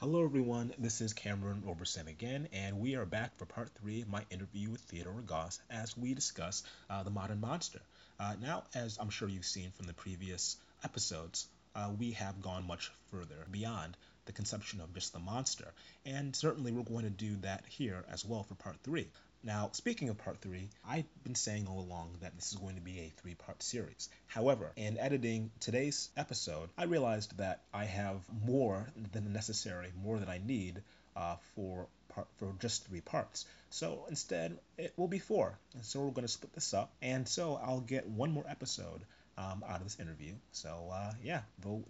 Hello, 0.00 0.22
everyone. 0.22 0.72
This 0.78 1.00
is 1.00 1.12
Cameron 1.12 1.64
Roberson 1.66 2.06
again, 2.06 2.46
and 2.52 2.78
we 2.78 2.94
are 2.94 3.04
back 3.04 3.36
for 3.36 3.46
part 3.46 3.68
three 3.70 4.02
of 4.02 4.08
my 4.08 4.24
interview 4.30 4.70
with 4.70 4.80
Theodora 4.82 5.22
Goss 5.22 5.60
as 5.70 5.96
we 5.96 6.14
discuss 6.14 6.62
uh, 6.88 7.02
the 7.02 7.10
modern 7.10 7.40
monster. 7.40 7.80
Uh, 8.20 8.36
now, 8.40 8.62
as 8.76 8.96
I'm 9.00 9.10
sure 9.10 9.28
you've 9.28 9.44
seen 9.44 9.72
from 9.72 9.88
the 9.88 9.92
previous 9.92 10.56
episodes, 10.84 11.48
uh, 11.74 11.90
we 11.98 12.12
have 12.12 12.40
gone 12.40 12.64
much 12.64 12.92
further 13.10 13.44
beyond 13.50 13.96
the 14.26 14.32
conception 14.32 14.80
of 14.80 14.94
just 14.94 15.12
the 15.12 15.18
monster, 15.18 15.72
and 16.06 16.36
certainly 16.36 16.70
we're 16.70 16.84
going 16.84 17.02
to 17.02 17.10
do 17.10 17.34
that 17.38 17.64
here 17.68 18.04
as 18.08 18.24
well 18.24 18.44
for 18.44 18.54
part 18.54 18.76
three. 18.84 19.08
Now, 19.44 19.70
speaking 19.72 20.08
of 20.08 20.18
part 20.18 20.38
three, 20.38 20.68
I've 20.84 21.06
been 21.22 21.36
saying 21.36 21.68
all 21.68 21.78
along 21.78 22.18
that 22.20 22.34
this 22.34 22.52
is 22.52 22.58
going 22.58 22.74
to 22.74 22.80
be 22.80 22.98
a 22.98 23.12
three 23.20 23.34
part 23.34 23.62
series. 23.62 24.08
However, 24.26 24.72
in 24.74 24.98
editing 24.98 25.52
today's 25.60 26.10
episode, 26.16 26.70
I 26.76 26.84
realized 26.84 27.36
that 27.38 27.62
I 27.72 27.84
have 27.84 28.20
more 28.44 28.88
than 29.12 29.32
necessary, 29.32 29.92
more 30.02 30.18
than 30.18 30.28
I 30.28 30.38
need 30.44 30.82
uh, 31.14 31.36
for 31.54 31.86
part, 32.08 32.26
for 32.38 32.52
just 32.58 32.86
three 32.86 33.00
parts. 33.00 33.46
So 33.70 34.06
instead, 34.08 34.58
it 34.76 34.92
will 34.96 35.08
be 35.08 35.20
four. 35.20 35.56
And 35.74 35.84
so 35.84 36.00
we're 36.00 36.10
going 36.10 36.26
to 36.26 36.32
split 36.32 36.52
this 36.52 36.74
up, 36.74 36.92
and 37.00 37.28
so 37.28 37.60
I'll 37.62 37.80
get 37.80 38.08
one 38.08 38.32
more 38.32 38.44
episode 38.48 39.02
um, 39.36 39.62
out 39.68 39.76
of 39.76 39.84
this 39.84 40.00
interview. 40.00 40.34
So 40.50 40.90
uh, 40.92 41.12
yeah, 41.22 41.42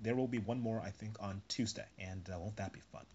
there 0.03 0.15
will 0.15 0.29
be 0.29 0.39
one 0.39 0.61
more 0.61 0.81
I 0.81 0.91
think 0.91 1.17
on 1.21 1.41
Tuesday, 1.49 1.87
and 1.99 2.29
uh, 2.31 2.39
won't 2.39 2.57
that 2.57 2.75
be 2.75 2.81
fun? 2.93 3.07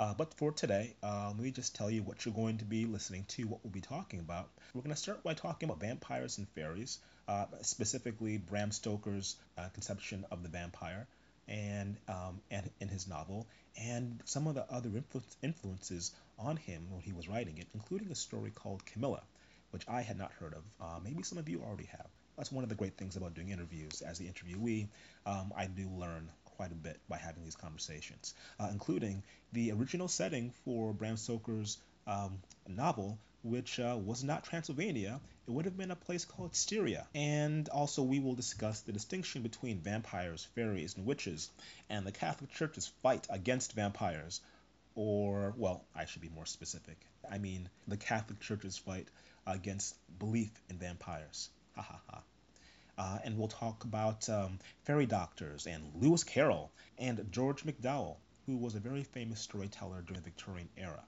Uh, 0.00 0.14
but 0.14 0.32
for 0.32 0.50
today, 0.50 0.94
uh, 1.02 1.26
let 1.28 1.44
me 1.44 1.50
just 1.50 1.74
tell 1.74 1.90
you 1.90 2.02
what 2.02 2.24
you're 2.24 2.32
going 2.32 2.56
to 2.56 2.64
be 2.64 2.86
listening 2.86 3.22
to, 3.28 3.42
what 3.42 3.60
we'll 3.62 3.70
be 3.70 3.82
talking 3.82 4.18
about. 4.18 4.48
We're 4.72 4.80
going 4.80 4.94
to 4.94 5.00
start 5.00 5.22
by 5.22 5.34
talking 5.34 5.68
about 5.68 5.78
vampires 5.78 6.38
and 6.38 6.48
fairies, 6.48 7.00
uh, 7.28 7.44
specifically 7.60 8.38
Bram 8.38 8.70
Stoker's 8.70 9.36
uh, 9.58 9.68
conception 9.74 10.24
of 10.30 10.42
the 10.42 10.48
vampire 10.48 11.06
and, 11.48 11.98
um, 12.08 12.40
and 12.50 12.70
in 12.80 12.88
his 12.88 13.08
novel, 13.08 13.46
and 13.78 14.22
some 14.24 14.46
of 14.46 14.54
the 14.54 14.64
other 14.72 14.88
influ- 14.88 15.36
influences 15.42 16.12
on 16.38 16.56
him 16.56 16.86
when 16.90 17.02
he 17.02 17.12
was 17.12 17.28
writing 17.28 17.58
it, 17.58 17.66
including 17.74 18.10
a 18.10 18.14
story 18.14 18.52
called 18.52 18.82
Carmilla, 18.86 19.20
which 19.70 19.86
I 19.86 20.00
had 20.00 20.16
not 20.16 20.32
heard 20.32 20.54
of. 20.54 20.62
Uh, 20.80 21.00
maybe 21.04 21.22
some 21.24 21.36
of 21.36 21.46
you 21.46 21.60
already 21.60 21.90
have. 21.92 22.06
That's 22.38 22.50
one 22.50 22.64
of 22.64 22.70
the 22.70 22.74
great 22.74 22.96
things 22.96 23.16
about 23.16 23.34
doing 23.34 23.50
interviews. 23.50 24.00
As 24.00 24.18
the 24.18 24.24
interviewee, 24.24 24.88
um, 25.26 25.52
I 25.54 25.66
do 25.66 25.86
learn 25.90 26.30
quite 26.60 26.72
a 26.72 26.74
bit 26.74 27.00
by 27.08 27.16
having 27.16 27.42
these 27.42 27.56
conversations, 27.56 28.34
uh, 28.58 28.68
including 28.70 29.22
the 29.54 29.72
original 29.72 30.08
setting 30.08 30.52
for 30.62 30.92
Bram 30.92 31.16
Stoker's 31.16 31.78
um, 32.06 32.38
novel, 32.68 33.18
which 33.42 33.80
uh, 33.80 33.96
was 34.04 34.22
not 34.22 34.44
Transylvania. 34.44 35.18
It 35.48 35.52
would 35.52 35.64
have 35.64 35.78
been 35.78 35.90
a 35.90 35.96
place 35.96 36.26
called 36.26 36.54
Styria. 36.54 37.06
And 37.14 37.66
also, 37.70 38.02
we 38.02 38.20
will 38.20 38.34
discuss 38.34 38.82
the 38.82 38.92
distinction 38.92 39.40
between 39.40 39.78
vampires, 39.78 40.46
fairies, 40.54 40.98
and 40.98 41.06
witches, 41.06 41.48
and 41.88 42.06
the 42.06 42.12
Catholic 42.12 42.50
Church's 42.50 42.88
fight 43.02 43.26
against 43.30 43.72
vampires. 43.72 44.42
Or, 44.94 45.54
well, 45.56 45.82
I 45.94 46.04
should 46.04 46.20
be 46.20 46.28
more 46.28 46.44
specific. 46.44 46.98
I 47.30 47.38
mean, 47.38 47.70
the 47.88 47.96
Catholic 47.96 48.38
Church's 48.40 48.76
fight 48.76 49.08
against 49.46 49.96
belief 50.18 50.50
in 50.68 50.76
vampires. 50.76 51.48
Ha 51.76 51.80
ha 51.80 52.00
ha. 52.10 52.20
Uh, 53.00 53.18
and 53.24 53.38
we'll 53.38 53.48
talk 53.48 53.84
about 53.84 54.28
um, 54.28 54.58
fairy 54.84 55.06
doctors 55.06 55.66
and 55.66 55.82
Lewis 55.94 56.22
Carroll 56.22 56.70
and 56.98 57.26
George 57.32 57.64
MacDonald, 57.64 58.18
who 58.44 58.58
was 58.58 58.74
a 58.74 58.78
very 58.78 59.04
famous 59.04 59.40
storyteller 59.40 60.02
during 60.02 60.20
the 60.20 60.28
Victorian 60.28 60.68
era. 60.76 61.02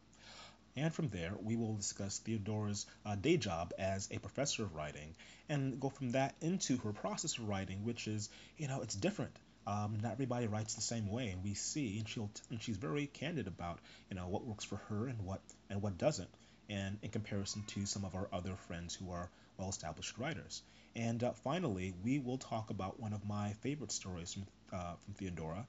And 0.75 0.95
from 0.95 1.11
there, 1.11 1.35
we 1.43 1.55
will 1.55 1.75
discuss 1.75 2.19
Theodora's 2.19 2.87
uh, 3.05 3.17
day 3.17 3.37
job 3.37 3.75
as 3.79 4.09
a 4.11 4.17
professor 4.17 4.63
of 4.63 4.75
writing 4.75 5.15
and 5.51 5.79
go 5.79 5.91
from 5.91 6.13
that 6.13 6.35
into 6.41 6.79
her 6.79 6.95
process 6.95 7.37
of 7.37 7.47
writing, 7.47 7.85
which 7.85 8.09
is, 8.09 8.31
you 8.57 8.69
know, 8.69 8.81
it's 8.81 8.95
different. 8.95 9.37
Um, 9.67 9.99
not 10.03 10.13
everybody 10.13 10.47
writes 10.47 10.73
the 10.73 10.81
same 10.81 11.11
way, 11.11 11.29
and 11.29 11.45
we 11.45 11.53
see, 11.53 11.99
and 11.99 12.09
she'll, 12.09 12.31
and 12.49 12.63
she's 12.63 12.79
very 12.79 13.07
candid 13.07 13.49
about, 13.49 13.81
you 14.09 14.17
know, 14.17 14.29
what 14.29 14.47
works 14.47 14.65
for 14.65 14.77
her 14.89 15.09
and 15.09 15.27
what 15.27 15.43
and 15.69 15.83
what 15.83 15.99
doesn't, 15.99 16.31
and 16.71 16.99
in 17.03 17.11
comparison 17.11 17.65
to 17.67 17.85
some 17.85 18.07
of 18.07 18.15
our 18.15 18.29
other 18.33 18.57
friends 18.57 18.95
who 18.95 19.13
are 19.13 19.29
well-established 19.63 20.19
writers. 20.19 20.63
And 20.97 21.23
uh, 21.23 21.33
finally, 21.45 21.95
we 22.05 22.19
will 22.19 22.39
talk 22.39 22.71
about 22.71 23.01
one 23.01 23.13
of 23.13 23.25
my 23.25 23.53
favorite 23.63 23.93
stories 23.93 24.35
from, 24.35 24.47
uh, 24.73 24.95
from 25.05 25.15
Theodora, 25.15 25.67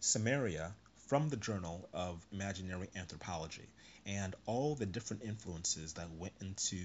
Cimmeria, 0.00 0.72
from 1.08 1.30
the 1.30 1.36
Journal 1.36 1.88
of 1.92 2.24
Imaginary 2.32 2.88
Anthropology, 2.94 3.68
and 4.04 4.34
all 4.44 4.74
the 4.74 4.86
different 4.86 5.22
influences 5.22 5.94
that 5.94 6.10
went 6.18 6.34
into, 6.42 6.82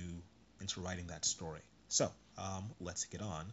into 0.61 0.79
writing 0.79 1.07
that 1.07 1.25
story. 1.25 1.61
So, 1.89 2.09
um, 2.37 2.71
let's 2.79 3.05
get 3.05 3.21
on 3.21 3.45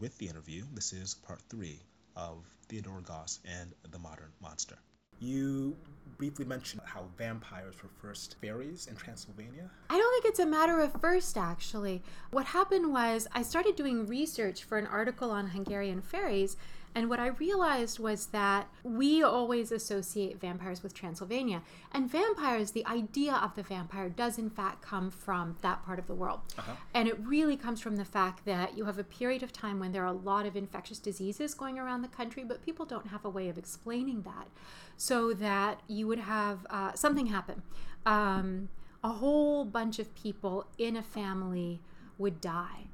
with 0.00 0.18
the 0.18 0.28
interview. 0.28 0.64
This 0.74 0.92
is 0.92 1.14
part 1.14 1.40
three 1.48 1.78
of 2.16 2.44
Theodora 2.68 3.02
Goss 3.02 3.38
and 3.44 3.72
the 3.92 3.98
Modern 4.00 4.32
Monster. 4.42 4.76
You 5.20 5.76
briefly 6.18 6.44
mentioned 6.44 6.82
how 6.84 7.04
vampires 7.18 7.74
were 7.82 7.90
first 8.00 8.36
fairies 8.40 8.86
in 8.86 8.96
Transylvania. 8.96 9.70
I 9.90 9.98
don't 9.98 10.12
think 10.14 10.30
it's 10.30 10.40
a 10.40 10.46
matter 10.46 10.80
of 10.80 10.98
first, 11.00 11.36
actually. 11.36 12.02
What 12.30 12.46
happened 12.46 12.92
was 12.92 13.28
I 13.32 13.42
started 13.42 13.76
doing 13.76 14.06
research 14.06 14.64
for 14.64 14.78
an 14.78 14.86
article 14.86 15.30
on 15.30 15.48
Hungarian 15.48 16.00
fairies, 16.00 16.56
and 16.96 17.10
what 17.10 17.20
I 17.20 17.26
realized 17.26 17.98
was 17.98 18.28
that 18.28 18.68
we 18.82 19.22
always 19.22 19.70
associate 19.70 20.40
vampires 20.40 20.82
with 20.82 20.94
Transylvania. 20.94 21.60
And 21.92 22.10
vampires, 22.10 22.70
the 22.70 22.86
idea 22.86 23.34
of 23.34 23.54
the 23.54 23.62
vampire 23.62 24.08
does 24.08 24.38
in 24.38 24.48
fact 24.48 24.80
come 24.80 25.10
from 25.10 25.58
that 25.60 25.84
part 25.84 25.98
of 25.98 26.06
the 26.06 26.14
world. 26.14 26.40
Uh-huh. 26.56 26.72
And 26.94 27.06
it 27.06 27.18
really 27.20 27.58
comes 27.58 27.82
from 27.82 27.96
the 27.96 28.04
fact 28.06 28.46
that 28.46 28.78
you 28.78 28.86
have 28.86 28.98
a 28.98 29.04
period 29.04 29.42
of 29.42 29.52
time 29.52 29.78
when 29.78 29.92
there 29.92 30.04
are 30.04 30.06
a 30.06 30.12
lot 30.12 30.46
of 30.46 30.56
infectious 30.56 30.98
diseases 30.98 31.52
going 31.52 31.78
around 31.78 32.00
the 32.00 32.08
country, 32.08 32.44
but 32.44 32.64
people 32.64 32.86
don't 32.86 33.08
have 33.08 33.26
a 33.26 33.30
way 33.30 33.50
of 33.50 33.58
explaining 33.58 34.22
that. 34.22 34.48
So 34.96 35.34
that 35.34 35.82
you 35.88 36.06
would 36.06 36.20
have 36.20 36.66
uh, 36.70 36.94
something 36.94 37.26
happen. 37.26 37.60
Um, 38.06 38.70
a 39.04 39.10
whole 39.10 39.66
bunch 39.66 39.98
of 39.98 40.14
people 40.14 40.66
in 40.78 40.96
a 40.96 41.02
family 41.02 41.82
would 42.16 42.40
die. 42.40 42.86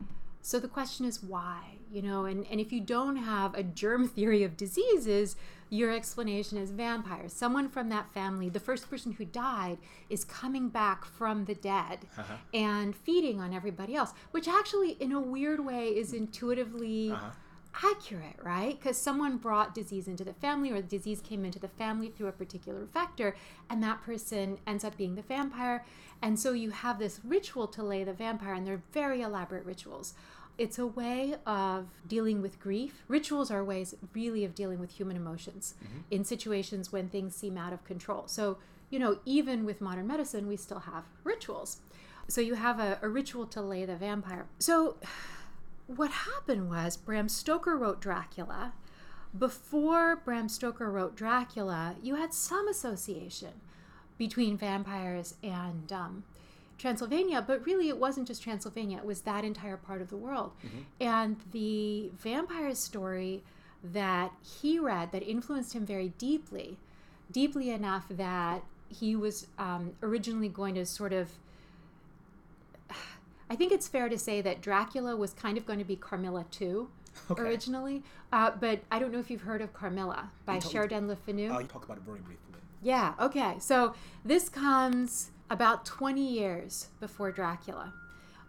So 0.42 0.58
the 0.58 0.68
question 0.68 1.06
is 1.06 1.22
why? 1.22 1.78
you 1.92 2.00
know 2.02 2.24
and, 2.24 2.46
and 2.50 2.58
if 2.60 2.72
you 2.72 2.80
don't 2.80 3.16
have 3.16 3.54
a 3.54 3.62
germ 3.62 4.08
theory 4.08 4.42
of 4.42 4.56
diseases 4.56 5.36
your 5.68 5.92
explanation 5.92 6.58
is 6.58 6.70
vampires 6.70 7.32
someone 7.32 7.68
from 7.68 7.88
that 7.90 8.10
family 8.12 8.48
the 8.48 8.60
first 8.60 8.88
person 8.90 9.12
who 9.12 9.24
died 9.24 9.76
is 10.08 10.24
coming 10.24 10.68
back 10.68 11.04
from 11.04 11.44
the 11.44 11.54
dead 11.54 12.00
uh-huh. 12.18 12.34
and 12.54 12.96
feeding 12.96 13.40
on 13.40 13.52
everybody 13.52 13.94
else 13.94 14.12
which 14.30 14.48
actually 14.48 14.92
in 14.92 15.12
a 15.12 15.20
weird 15.20 15.64
way 15.64 15.88
is 15.88 16.12
intuitively 16.12 17.12
uh-huh. 17.12 17.30
Accurate 17.82 18.36
right 18.42 18.78
because 18.78 18.98
someone 18.98 19.38
brought 19.38 19.74
disease 19.74 20.06
into 20.06 20.24
the 20.24 20.34
family 20.34 20.70
or 20.70 20.82
the 20.82 20.88
disease 20.88 21.20
came 21.22 21.44
into 21.44 21.58
the 21.58 21.68
family 21.68 22.08
through 22.08 22.26
a 22.26 22.32
particular 22.32 22.84
vector 22.84 23.34
and 23.70 23.82
that 23.82 24.02
person 24.02 24.58
ends 24.66 24.84
up 24.84 24.96
being 24.96 25.14
the 25.14 25.22
vampire 25.22 25.84
and 26.20 26.38
so 26.38 26.52
you 26.52 26.70
have 26.70 26.98
this 26.98 27.20
ritual 27.24 27.66
to 27.66 27.82
lay 27.82 28.04
the 28.04 28.12
vampire 28.12 28.52
and 28.52 28.66
they're 28.66 28.82
very 28.92 29.22
elaborate 29.22 29.64
rituals 29.64 30.14
it's 30.58 30.78
a 30.78 30.86
way 30.86 31.34
of 31.46 31.86
dealing 32.06 32.42
with 32.42 32.60
grief. 32.60 33.04
Rituals 33.08 33.50
are 33.50 33.64
ways, 33.64 33.94
really, 34.14 34.44
of 34.44 34.54
dealing 34.54 34.78
with 34.78 34.90
human 34.90 35.16
emotions 35.16 35.74
mm-hmm. 35.82 36.00
in 36.10 36.24
situations 36.24 36.92
when 36.92 37.08
things 37.08 37.34
seem 37.34 37.56
out 37.56 37.72
of 37.72 37.84
control. 37.84 38.24
So, 38.26 38.58
you 38.90 38.98
know, 38.98 39.18
even 39.24 39.64
with 39.64 39.80
modern 39.80 40.06
medicine, 40.06 40.46
we 40.46 40.56
still 40.56 40.80
have 40.80 41.04
rituals. 41.24 41.78
So, 42.28 42.40
you 42.40 42.54
have 42.54 42.78
a, 42.78 42.98
a 43.02 43.08
ritual 43.08 43.46
to 43.46 43.62
lay 43.62 43.84
the 43.84 43.96
vampire. 43.96 44.46
So, 44.58 44.96
what 45.86 46.10
happened 46.10 46.68
was 46.68 46.96
Bram 46.96 47.28
Stoker 47.28 47.76
wrote 47.76 48.00
Dracula. 48.00 48.72
Before 49.36 50.16
Bram 50.16 50.48
Stoker 50.48 50.90
wrote 50.90 51.16
Dracula, 51.16 51.96
you 52.02 52.16
had 52.16 52.34
some 52.34 52.68
association 52.68 53.60
between 54.18 54.56
vampires 54.56 55.34
and 55.42 55.90
um, 55.92 56.24
Transylvania, 56.78 57.42
but 57.46 57.64
really 57.64 57.88
it 57.88 57.98
wasn't 57.98 58.28
just 58.28 58.42
Transylvania, 58.42 58.98
it 58.98 59.04
was 59.04 59.22
that 59.22 59.44
entire 59.44 59.76
part 59.76 60.02
of 60.02 60.10
the 60.10 60.16
world. 60.16 60.52
Mm-hmm. 60.64 60.78
And 61.00 61.36
the 61.50 62.10
vampire 62.18 62.74
story 62.74 63.42
that 63.82 64.32
he 64.60 64.78
read 64.78 65.12
that 65.12 65.22
influenced 65.22 65.72
him 65.74 65.86
very 65.86 66.08
deeply, 66.18 66.76
deeply 67.30 67.70
enough 67.70 68.06
that 68.10 68.62
he 68.88 69.16
was 69.16 69.46
um, 69.58 69.92
originally 70.02 70.48
going 70.48 70.74
to 70.74 70.86
sort 70.86 71.12
of. 71.12 71.30
I 73.52 73.54
think 73.54 73.70
it's 73.70 73.86
fair 73.86 74.08
to 74.08 74.18
say 74.18 74.40
that 74.40 74.62
Dracula 74.62 75.14
was 75.14 75.34
kind 75.34 75.58
of 75.58 75.66
going 75.66 75.78
to 75.78 75.84
be 75.84 75.94
Carmilla 75.94 76.46
too. 76.50 76.88
Okay. 77.30 77.42
Originally, 77.42 78.02
uh, 78.32 78.52
but 78.58 78.80
I 78.90 78.98
don't 78.98 79.12
know 79.12 79.18
if 79.18 79.30
you've 79.30 79.42
heard 79.42 79.60
of 79.60 79.74
Carmilla 79.74 80.30
by 80.46 80.58
Sheridan 80.58 81.06
Le 81.06 81.16
Fanu. 81.16 81.50
Oh, 81.52 81.58
you 81.58 81.66
talk 81.66 81.84
about 81.84 81.98
it 81.98 82.02
very 82.04 82.20
briefly. 82.20 82.54
Yeah. 82.80 83.12
Okay. 83.20 83.56
So 83.58 83.94
this 84.24 84.48
comes 84.48 85.32
about 85.50 85.84
20 85.84 86.26
years 86.26 86.88
before 86.98 87.30
Dracula. 87.30 87.92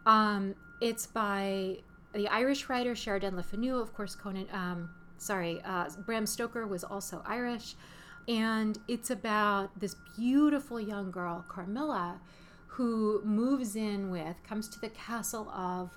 Um, 0.05 0.55
it's 0.79 1.05
by 1.05 1.79
the 2.13 2.29
Irish 2.29 2.69
writer 2.69 2.95
Sheridan 2.95 3.35
Le 3.35 3.44
Fanu, 3.44 3.81
of 3.81 3.94
course. 3.94 4.15
Conan, 4.15 4.47
um, 4.53 4.89
sorry, 5.17 5.59
uh, 5.65 5.89
Bram 6.05 6.25
Stoker 6.25 6.65
was 6.65 6.85
also 6.85 7.21
Irish, 7.25 7.75
and 8.29 8.79
it's 8.88 9.09
about 9.09 9.77
this 9.77 9.97
beautiful 10.15 10.79
young 10.79 11.11
girl, 11.11 11.44
Carmilla, 11.50 12.21
who 12.74 13.22
moves 13.24 13.75
in 13.75 14.10
with, 14.10 14.36
comes 14.44 14.68
to 14.68 14.81
the 14.81 14.90
castle 14.90 15.50
of 15.50 15.96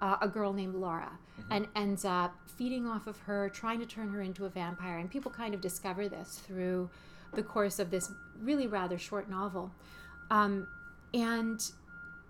uh, 0.00 0.16
a 0.20 0.28
girl 0.28 0.52
named 0.52 0.74
Laura, 0.74 1.18
mm-hmm. 1.40 1.52
and 1.52 1.68
ends 1.74 2.04
up 2.04 2.36
feeding 2.56 2.86
off 2.86 3.06
of 3.06 3.18
her, 3.20 3.48
trying 3.48 3.80
to 3.80 3.86
turn 3.86 4.10
her 4.12 4.20
into 4.20 4.44
a 4.44 4.48
vampire. 4.48 4.98
And 4.98 5.10
people 5.10 5.30
kind 5.30 5.54
of 5.54 5.60
discover 5.60 6.08
this 6.08 6.42
through 6.46 6.90
the 7.32 7.42
course 7.42 7.78
of 7.78 7.90
this 7.90 8.12
really 8.42 8.66
rather 8.66 8.98
short 8.98 9.30
novel. 9.30 9.70
Um, 10.30 10.68
and 11.14 11.62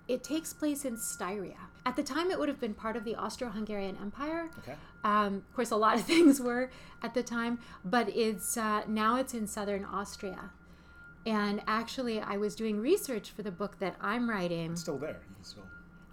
it 0.06 0.22
takes 0.22 0.52
place 0.52 0.84
in 0.84 0.96
Styria. 0.96 1.58
At 1.84 1.96
the 1.96 2.02
time, 2.02 2.30
it 2.30 2.38
would 2.38 2.48
have 2.48 2.60
been 2.60 2.74
part 2.74 2.96
of 2.96 3.04
the 3.04 3.16
Austro 3.16 3.48
Hungarian 3.48 3.96
Empire. 4.00 4.48
Okay. 4.60 4.74
Um, 5.02 5.36
of 5.36 5.54
course, 5.54 5.70
a 5.70 5.76
lot 5.76 5.96
of 5.96 6.02
things 6.04 6.40
were 6.40 6.70
at 7.02 7.14
the 7.14 7.22
time, 7.22 7.58
but 7.84 8.08
it's 8.16 8.56
uh, 8.56 8.82
now 8.86 9.16
it's 9.16 9.34
in 9.34 9.46
southern 9.46 9.84
Austria. 9.84 10.50
And 11.28 11.60
actually, 11.66 12.20
I 12.22 12.38
was 12.38 12.54
doing 12.54 12.80
research 12.80 13.30
for 13.30 13.42
the 13.42 13.50
book 13.50 13.78
that 13.80 13.96
I'm 14.00 14.30
writing. 14.30 14.72
It's 14.72 14.80
still 14.80 14.96
there. 14.96 15.20
Still. 15.42 15.64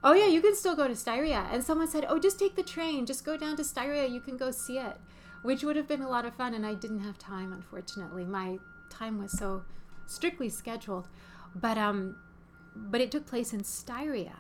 Oh 0.04 0.12
yeah, 0.12 0.28
you 0.28 0.42
can 0.42 0.54
still 0.54 0.76
go 0.76 0.90
to 0.90 0.96
Styria. 0.96 1.48
And 1.52 1.64
someone 1.64 1.88
said, 1.88 2.06
"Oh, 2.10 2.20
just 2.20 2.38
take 2.38 2.58
the 2.58 2.64
train. 2.64 3.06
Just 3.06 3.24
go 3.24 3.38
down 3.38 3.56
to 3.56 3.64
Styria. 3.64 4.08
You 4.08 4.20
can 4.20 4.36
go 4.36 4.52
see 4.52 4.78
it," 4.78 4.98
which 5.42 5.64
would 5.64 5.78
have 5.78 5.88
been 5.88 6.02
a 6.02 6.10
lot 6.10 6.26
of 6.26 6.36
fun. 6.36 6.54
And 6.54 6.66
I 6.66 6.74
didn't 6.74 7.00
have 7.00 7.18
time, 7.18 7.54
unfortunately. 7.54 8.26
My 8.26 8.60
time 8.90 9.18
was 9.18 9.32
so 9.32 9.64
strictly 10.06 10.50
scheduled. 10.50 11.08
But 11.56 11.78
um, 11.78 12.18
but 12.76 13.00
it 13.00 13.10
took 13.10 13.26
place 13.26 13.54
in 13.54 13.64
Styria, 13.64 14.40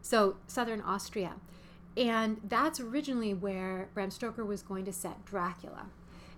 so 0.00 0.38
southern 0.46 0.80
Austria, 0.80 1.34
and 1.98 2.40
that's 2.42 2.80
originally 2.80 3.34
where 3.34 3.90
Bram 3.92 4.10
Stoker 4.10 4.42
was 4.42 4.62
going 4.62 4.86
to 4.86 4.92
set 4.92 5.26
Dracula. 5.26 5.88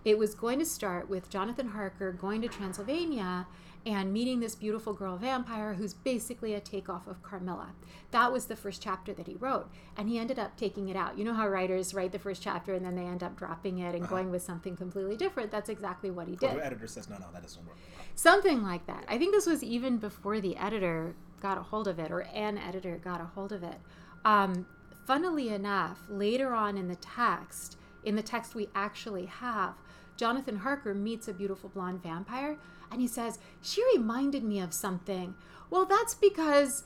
It 0.05 0.19
was 0.19 0.35
going 0.35 0.59
to 0.59 0.67
start 0.67 1.09
with 1.09 1.31
Jonathan 1.31 1.69
Harker 1.69 2.13
going 2.13 2.43
to 2.43 2.49
Transylvania 2.49 3.47
and 3.87 4.13
meeting 4.13 4.41
this 4.41 4.55
beautiful 4.55 4.95
girl 4.95 5.17
vampire 5.19 5.75
who's 5.75 5.93
basically 5.93 6.55
a 6.55 6.61
takeoff 6.61 7.07
of 7.07 7.23
Carmilla. 7.23 7.69
That 8.13 8.33
was 8.33 8.47
the 8.47 8.57
first 8.57 8.81
chapter 8.83 9.13
that 9.13 9.27
he 9.27 9.35
wrote, 9.35 9.69
and 9.97 10.09
he 10.09 10.19
ended 10.19 10.39
up 10.39 10.57
taking 10.57 10.89
it 10.89 10.97
out. 10.97 11.19
You 11.19 11.25
know 11.25 11.35
how 11.35 11.49
writers 11.49 11.93
write 11.93 12.13
the 12.13 12.19
first 12.19 12.43
chapter 12.43 12.73
and 12.75 12.85
then 12.85 12.95
they 12.97 13.05
end 13.05 13.23
up 13.23 13.37
dropping 13.37 13.79
it 13.79 13.95
and 13.95 14.05
Uh-huh. 14.05 14.15
going 14.15 14.31
with 14.31 14.43
something 14.43 14.75
completely 14.77 15.17
different? 15.17 15.51
That's 15.51 15.69
exactly 15.69 16.11
what 16.11 16.29
he 16.29 16.37
did. 16.37 16.55
the 16.57 16.65
editor 16.65 16.87
says, 16.87 17.09
no, 17.11 17.17
no, 17.19 17.27
that 17.33 17.43
doesn't 17.43 17.67
work. 17.67 17.77
Something 18.15 18.63
like 18.63 18.87
that. 18.87 19.05
I 19.09 19.19
think 19.19 19.35
this 19.35 19.47
was 19.47 19.63
even 19.63 19.99
before 19.99 20.41
the 20.41 20.57
editor 20.57 21.15
got 21.41 21.59
a 21.59 21.63
hold 21.63 21.87
of 21.89 21.99
it, 21.99 22.11
or 22.11 22.21
an 22.21 22.57
editor 22.57 22.97
got 22.97 23.21
a 23.21 23.25
hold 23.25 23.53
of 23.53 23.63
it. 23.63 23.77
Um, 24.25 24.65
funnily 25.07 25.51
enough, 25.51 25.99
later 26.09 26.55
on 26.55 26.79
in 26.79 26.89
the 26.89 26.97
text, 26.97 27.77
in 28.03 28.17
the 28.17 28.23
text 28.23 28.55
we 28.55 28.69
actually 28.75 29.27
have, 29.27 29.75
Jonathan 30.17 30.59
Harker 30.59 30.95
meets 30.95 31.29
a 31.29 31.35
beautiful 31.35 31.71
blonde 31.71 32.03
vampire, 32.03 32.57
and 32.91 33.01
he 33.01 33.09
says, 33.09 33.39
She 33.63 33.83
reminded 33.95 34.45
me 34.45 34.61
of 34.61 34.73
something. 34.73 35.35
Well, 35.71 35.85
that's 35.85 36.15
because 36.15 36.85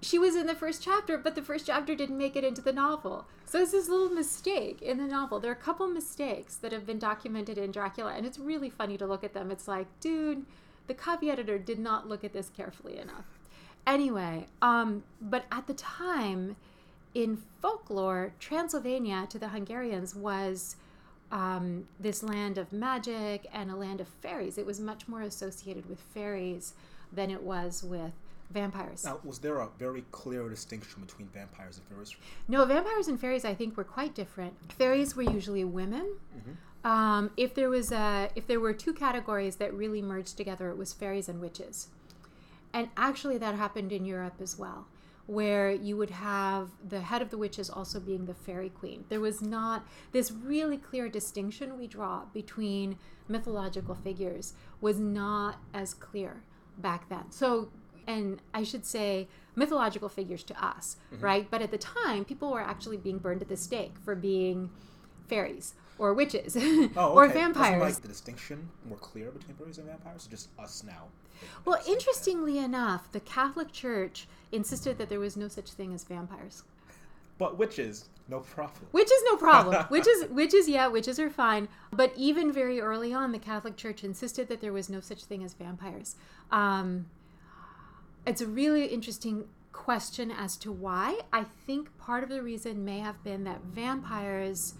she 0.00 0.18
was 0.18 0.36
in 0.36 0.46
the 0.46 0.54
first 0.54 0.82
chapter, 0.82 1.18
but 1.18 1.34
the 1.34 1.42
first 1.42 1.66
chapter 1.66 1.94
didn't 1.94 2.18
make 2.18 2.36
it 2.36 2.44
into 2.44 2.62
the 2.62 2.72
novel. 2.72 3.26
So 3.46 3.60
it's 3.60 3.72
this 3.72 3.88
little 3.88 4.10
mistake 4.10 4.82
in 4.82 4.98
the 4.98 5.06
novel. 5.06 5.40
There 5.40 5.50
are 5.50 5.54
a 5.54 5.56
couple 5.56 5.88
mistakes 5.88 6.56
that 6.56 6.72
have 6.72 6.86
been 6.86 6.98
documented 6.98 7.58
in 7.58 7.72
Dracula, 7.72 8.12
and 8.12 8.26
it's 8.26 8.38
really 8.38 8.70
funny 8.70 8.96
to 8.98 9.06
look 9.06 9.24
at 9.24 9.34
them. 9.34 9.50
It's 9.50 9.66
like, 9.66 9.86
dude, 10.00 10.44
the 10.86 10.94
copy 10.94 11.30
editor 11.30 11.58
did 11.58 11.78
not 11.78 12.08
look 12.08 12.22
at 12.22 12.32
this 12.32 12.50
carefully 12.50 12.98
enough. 12.98 13.24
Anyway, 13.86 14.46
um, 14.60 15.02
but 15.20 15.46
at 15.50 15.66
the 15.66 15.74
time, 15.74 16.56
in 17.14 17.38
folklore, 17.60 18.34
Transylvania 18.38 19.26
to 19.30 19.38
the 19.38 19.48
Hungarians 19.48 20.14
was 20.14 20.76
um, 21.30 21.86
this 22.00 22.22
land 22.22 22.58
of 22.58 22.72
magic 22.72 23.46
and 23.52 23.70
a 23.70 23.76
land 23.76 24.00
of 24.00 24.08
fairies. 24.08 24.58
It 24.58 24.66
was 24.66 24.80
much 24.80 25.08
more 25.08 25.22
associated 25.22 25.88
with 25.88 26.00
fairies 26.00 26.74
than 27.12 27.30
it 27.30 27.42
was 27.42 27.82
with 27.82 28.12
vampires. 28.50 29.04
Now, 29.04 29.20
was 29.24 29.38
there 29.38 29.58
a 29.60 29.68
very 29.78 30.04
clear 30.10 30.48
distinction 30.48 31.02
between 31.02 31.28
vampires 31.28 31.78
and 31.78 31.86
fairies? 31.86 32.16
No, 32.48 32.64
vampires 32.64 33.08
and 33.08 33.20
fairies, 33.20 33.44
I 33.44 33.54
think, 33.54 33.76
were 33.76 33.84
quite 33.84 34.14
different. 34.14 34.54
Fairies 34.72 35.14
were 35.14 35.22
usually 35.22 35.64
women. 35.64 36.16
Um, 36.84 37.30
if 37.36 37.54
there 37.54 37.68
was 37.68 37.92
a, 37.92 38.30
if 38.34 38.46
there 38.46 38.60
were 38.60 38.72
two 38.72 38.94
categories 38.94 39.56
that 39.56 39.74
really 39.74 40.00
merged 40.00 40.36
together, 40.36 40.70
it 40.70 40.78
was 40.78 40.92
fairies 40.92 41.28
and 41.28 41.40
witches. 41.40 41.88
And 42.72 42.88
actually, 42.96 43.36
that 43.38 43.54
happened 43.54 43.92
in 43.92 44.04
Europe 44.04 44.34
as 44.40 44.58
well, 44.58 44.86
where 45.28 45.70
you 45.70 45.94
would 45.94 46.08
have 46.08 46.70
the 46.88 47.02
head 47.02 47.20
of 47.20 47.28
the 47.28 47.36
witches 47.36 47.68
also 47.68 48.00
being 48.00 48.24
the 48.24 48.32
fairy 48.32 48.70
queen. 48.70 49.04
There 49.10 49.20
was 49.20 49.42
not 49.42 49.86
this 50.10 50.32
really 50.32 50.78
clear 50.78 51.06
distinction 51.06 51.78
we 51.78 51.86
draw 51.86 52.24
between 52.32 52.96
mythological 53.28 53.94
figures 53.94 54.54
was 54.80 54.98
not 54.98 55.60
as 55.74 55.92
clear 55.92 56.42
back 56.78 57.10
then. 57.10 57.30
So, 57.30 57.68
and 58.06 58.40
I 58.54 58.62
should 58.62 58.86
say 58.86 59.28
mythological 59.54 60.08
figures 60.08 60.42
to 60.44 60.64
us, 60.64 60.96
mm-hmm. 61.12 61.22
right? 61.22 61.50
But 61.50 61.60
at 61.60 61.72
the 61.72 61.78
time, 61.78 62.24
people 62.24 62.50
were 62.50 62.62
actually 62.62 62.96
being 62.96 63.18
burned 63.18 63.42
at 63.42 63.50
the 63.50 63.56
stake 63.56 63.96
for 64.02 64.14
being 64.14 64.70
fairies 65.28 65.74
or 65.98 66.14
witches 66.14 66.56
Oh, 66.96 67.12
or 67.14 67.28
vampires. 67.28 67.80
Wasn't 67.80 67.94
like 67.96 68.02
the 68.02 68.08
distinction 68.08 68.68
more 68.88 68.98
clear 68.98 69.30
between 69.30 69.56
fairies 69.56 69.78
and 69.78 69.86
vampires, 69.86 70.26
or 70.26 70.30
just 70.30 70.48
us 70.58 70.82
now? 70.84 71.04
Well, 71.64 71.80
interestingly 71.86 72.58
enough, 72.58 73.10
the 73.12 73.20
Catholic 73.20 73.72
Church 73.72 74.26
insisted 74.50 74.98
that 74.98 75.08
there 75.08 75.20
was 75.20 75.36
no 75.36 75.48
such 75.48 75.70
thing 75.72 75.92
as 75.94 76.04
vampires. 76.04 76.64
But 77.38 77.56
witches, 77.56 78.08
no 78.28 78.40
problem. 78.40 78.86
Witches, 78.92 79.22
no 79.24 79.36
problem. 79.36 79.86
witches, 79.90 80.26
witches, 80.30 80.68
yeah, 80.68 80.88
witches 80.88 81.20
are 81.20 81.30
fine. 81.30 81.68
But 81.92 82.12
even 82.16 82.52
very 82.52 82.80
early 82.80 83.12
on, 83.14 83.30
the 83.32 83.38
Catholic 83.38 83.76
Church 83.76 84.02
insisted 84.02 84.48
that 84.48 84.60
there 84.60 84.72
was 84.72 84.90
no 84.90 85.00
such 85.00 85.24
thing 85.24 85.44
as 85.44 85.54
vampires. 85.54 86.16
Um, 86.50 87.06
it's 88.26 88.40
a 88.40 88.46
really 88.46 88.86
interesting 88.86 89.44
question 89.72 90.30
as 90.32 90.56
to 90.58 90.72
why. 90.72 91.20
I 91.32 91.44
think 91.44 91.96
part 91.98 92.24
of 92.24 92.28
the 92.28 92.42
reason 92.42 92.84
may 92.84 92.98
have 92.98 93.22
been 93.22 93.44
that 93.44 93.62
vampires 93.62 94.74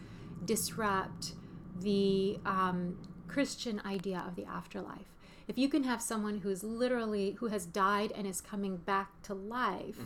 disrupt 0.45 1.33
the 1.81 2.39
um, 2.47 2.97
Christian 3.29 3.81
idea 3.85 4.25
of 4.27 4.37
the 4.37 4.45
afterlife. 4.45 5.07
If 5.47 5.57
you 5.57 5.69
can 5.69 5.85
have 5.85 6.03
someone 6.03 6.39
who's 6.39 6.63
literally 6.63 7.33
who 7.41 7.47
has 7.49 7.65
died 7.67 8.13
and 8.15 8.27
is 8.27 8.41
coming 8.41 8.77
back 8.77 9.23
to 9.23 9.35
life 9.35 9.99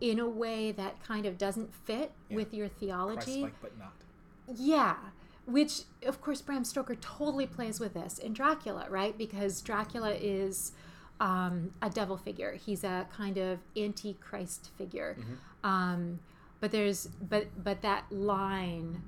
in 0.00 0.18
a 0.18 0.28
way 0.28 0.72
that 0.72 1.02
kind 1.02 1.24
of 1.24 1.38
doesn't 1.38 1.72
fit 1.74 2.12
Yeah. 2.28 2.36
with 2.36 2.52
your 2.52 2.68
theology, 2.68 3.42
Christ-like, 3.42 3.62
but 3.62 3.78
not. 3.78 3.92
yeah, 4.54 4.96
which 5.46 5.82
of 6.06 6.20
course 6.20 6.42
Bram 6.42 6.64
Stoker 6.64 6.96
totally 6.96 7.46
plays 7.46 7.80
with 7.80 7.94
this 7.94 8.18
in 8.18 8.34
Dracula, 8.34 8.86
right? 8.90 9.16
Because 9.16 9.62
Dracula 9.62 10.12
is 10.12 10.72
um, 11.20 11.72
a 11.80 11.88
devil 11.88 12.16
figure. 12.18 12.52
He's 12.54 12.84
a 12.84 13.06
kind 13.16 13.38
of 13.38 13.60
antichrist 13.76 14.70
figure. 14.76 15.16
Um, 15.62 16.18
but 16.60 16.72
there's 16.72 17.06
but 17.06 17.46
but 17.62 17.80
that 17.82 18.04
line 18.10 19.02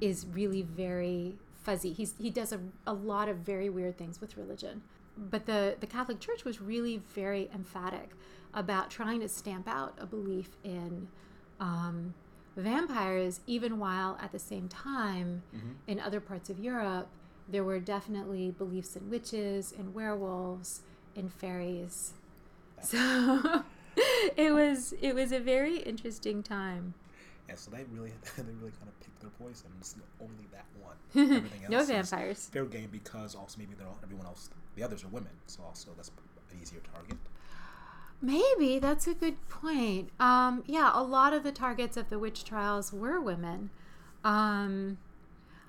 is 0.00 0.26
really 0.26 0.62
very 0.62 1.36
fuzzy. 1.62 1.92
He's 1.92 2.14
he 2.18 2.30
does 2.30 2.52
a, 2.52 2.60
a 2.86 2.92
lot 2.92 3.28
of 3.28 3.38
very 3.38 3.68
weird 3.68 3.98
things 3.98 4.20
with 4.20 4.36
religion. 4.36 4.82
But 5.16 5.46
the 5.46 5.76
the 5.80 5.86
Catholic 5.86 6.20
Church 6.20 6.44
was 6.44 6.60
really 6.60 7.02
very 7.14 7.50
emphatic 7.54 8.10
about 8.54 8.90
trying 8.90 9.20
to 9.20 9.28
stamp 9.28 9.68
out 9.68 9.94
a 10.00 10.06
belief 10.06 10.50
in 10.64 11.08
um, 11.60 12.14
vampires, 12.56 13.40
even 13.46 13.78
while 13.78 14.18
at 14.20 14.32
the 14.32 14.38
same 14.38 14.68
time 14.68 15.42
in 15.86 16.00
other 16.00 16.20
parts 16.20 16.50
of 16.50 16.58
Europe 16.58 17.08
there 17.50 17.64
were 17.64 17.80
definitely 17.80 18.50
beliefs 18.50 18.96
in 18.96 19.10
witches, 19.10 19.72
in 19.72 19.92
werewolves, 19.92 20.82
in 21.16 21.28
fairies. 21.28 22.12
So 22.82 23.64
it 24.36 24.52
was 24.54 24.94
it 25.00 25.14
was 25.14 25.32
a 25.32 25.40
very 25.40 25.78
interesting 25.78 26.42
time. 26.42 26.94
So 27.56 27.70
they 27.70 27.84
really, 27.92 28.12
they 28.36 28.42
really 28.42 28.72
kind 28.72 28.88
of 28.88 28.98
picked 29.00 29.20
their 29.20 29.30
poison. 29.30 29.68
It's 29.78 29.96
only 30.20 30.46
that 30.52 30.66
one. 30.80 30.96
Everything 31.36 31.62
no 31.68 31.78
else 31.78 31.88
is 31.88 32.10
vampires. 32.10 32.50
fair 32.52 32.64
game 32.64 32.88
because 32.90 33.34
also 33.34 33.58
maybe 33.58 33.74
they're 33.76 33.86
all, 33.86 33.98
everyone 34.02 34.26
else, 34.26 34.50
the 34.76 34.82
others 34.82 35.04
are 35.04 35.08
women, 35.08 35.32
so 35.46 35.62
also 35.62 35.90
that's 35.96 36.10
an 36.50 36.58
easier 36.62 36.80
target. 36.94 37.16
Maybe 38.22 38.78
that's 38.78 39.06
a 39.06 39.14
good 39.14 39.36
point. 39.48 40.10
Um, 40.20 40.62
yeah, 40.66 40.90
a 40.94 41.02
lot 41.02 41.32
of 41.32 41.42
the 41.42 41.52
targets 41.52 41.96
of 41.96 42.10
the 42.10 42.18
witch 42.18 42.44
trials 42.44 42.92
were 42.92 43.18
women. 43.20 43.70
Um, 44.24 44.98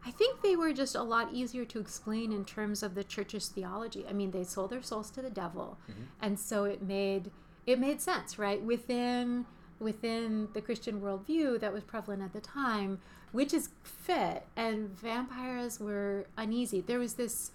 I 0.05 0.11
think 0.11 0.41
they 0.41 0.55
were 0.57 0.73
just 0.73 0.93
a 0.95 1.03
lot 1.03 1.29
easier 1.31 1.63
to 1.65 1.79
explain 1.79 2.33
in 2.33 2.43
terms 2.43 2.83
of 2.83 2.93
the 2.95 3.03
church's 3.03 3.47
theology. 3.47 4.05
I 4.09 4.13
mean, 4.13 4.31
they 4.31 4.43
sold 4.43 4.71
their 4.71 4.81
souls 4.81 5.09
to 5.11 5.21
the 5.21 5.29
devil, 5.29 5.77
and 6.21 6.37
so 6.39 6.65
it 6.65 6.81
made 6.81 7.31
it 7.65 7.79
made 7.79 8.01
sense, 8.01 8.37
right? 8.39 8.61
Within 8.61 9.45
within 9.81 10.47
the 10.53 10.61
Christian 10.61 11.01
worldview 11.01 11.59
that 11.59 11.73
was 11.73 11.83
prevalent 11.83 12.21
at 12.21 12.33
the 12.33 12.39
time, 12.39 12.99
witches 13.33 13.69
fit 13.83 14.45
and 14.55 14.89
vampires 14.89 15.79
were 15.79 16.27
uneasy. 16.37 16.81
There 16.81 16.99
was 16.99 17.15
this 17.15 17.51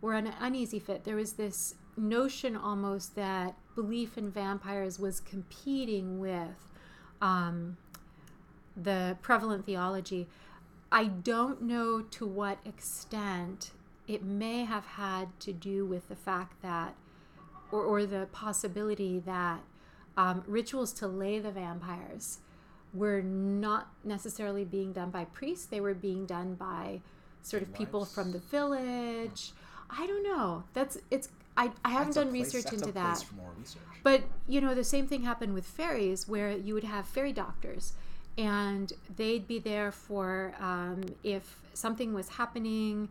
were 0.00 0.14
an 0.14 0.32
uneasy 0.40 0.78
fit. 0.78 1.04
There 1.04 1.16
was 1.16 1.34
this 1.34 1.76
notion 1.96 2.56
almost 2.56 3.14
that 3.14 3.54
belief 3.74 4.18
in 4.18 4.30
vampires 4.30 4.98
was 4.98 5.20
competing 5.20 6.18
with 6.18 6.70
um, 7.20 7.76
the 8.76 9.16
prevalent 9.22 9.64
theology. 9.64 10.28
I 10.90 11.04
don't 11.04 11.62
know 11.62 12.02
to 12.02 12.26
what 12.26 12.58
extent 12.64 13.70
it 14.08 14.24
may 14.24 14.64
have 14.64 14.84
had 14.84 15.28
to 15.40 15.52
do 15.52 15.86
with 15.86 16.08
the 16.08 16.16
fact 16.16 16.60
that, 16.62 16.96
or, 17.70 17.82
or 17.82 18.04
the 18.04 18.26
possibility 18.32 19.20
that 19.20 19.60
um, 20.16 20.42
rituals 20.46 20.92
to 20.94 21.06
lay 21.06 21.38
the 21.38 21.50
vampires 21.50 22.38
were 22.94 23.22
not 23.22 23.88
necessarily 24.04 24.64
being 24.64 24.92
done 24.92 25.10
by 25.10 25.24
priests, 25.24 25.66
they 25.66 25.80
were 25.80 25.94
being 25.94 26.26
done 26.26 26.54
by 26.54 27.00
sort 27.42 27.62
of 27.62 27.72
people 27.74 28.04
from 28.04 28.32
the 28.32 28.38
village. 28.38 29.52
I 29.90 30.06
don't 30.06 30.22
know. 30.22 30.64
That's 30.74 30.98
it's. 31.10 31.28
I, 31.56 31.70
I 31.84 31.90
haven't 31.90 32.08
That's 32.08 32.16
done 32.16 32.30
place- 32.30 32.54
research 32.54 32.72
into 32.72 32.92
that. 32.92 33.14
place 33.16 33.22
for 33.24 33.34
more 33.34 33.50
research. 33.58 33.82
But 34.02 34.22
you 34.48 34.60
know, 34.60 34.74
the 34.74 34.84
same 34.84 35.06
thing 35.06 35.22
happened 35.22 35.54
with 35.54 35.66
fairies, 35.66 36.26
where 36.28 36.50
you 36.52 36.72
would 36.74 36.84
have 36.84 37.06
fairy 37.06 37.32
doctors, 37.32 37.92
and 38.38 38.92
they'd 39.16 39.46
be 39.46 39.58
there 39.58 39.92
for 39.92 40.54
um, 40.60 41.02
if 41.22 41.58
something 41.74 42.14
was 42.14 42.28
happening, 42.30 43.08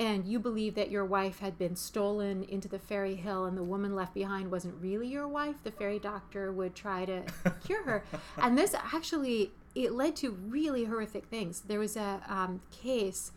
and 0.00 0.26
you 0.26 0.40
believe 0.40 0.74
that 0.76 0.90
your 0.90 1.04
wife 1.04 1.40
had 1.40 1.58
been 1.58 1.76
stolen 1.76 2.42
into 2.44 2.66
the 2.68 2.78
fairy 2.78 3.14
hill, 3.16 3.44
and 3.44 3.56
the 3.56 3.62
woman 3.62 3.94
left 3.94 4.14
behind 4.14 4.50
wasn't 4.50 4.74
really 4.80 5.06
your 5.06 5.28
wife. 5.28 5.56
The 5.62 5.70
fairy 5.70 5.98
doctor 5.98 6.50
would 6.50 6.74
try 6.74 7.04
to 7.04 7.22
cure 7.64 7.84
her, 7.84 8.02
and 8.38 8.56
this 8.56 8.74
actually 8.74 9.52
it 9.74 9.92
led 9.92 10.16
to 10.16 10.30
really 10.30 10.86
horrific 10.86 11.26
things. 11.26 11.60
There 11.60 11.78
was 11.78 11.96
a 11.96 12.22
um, 12.26 12.60
case 12.72 13.30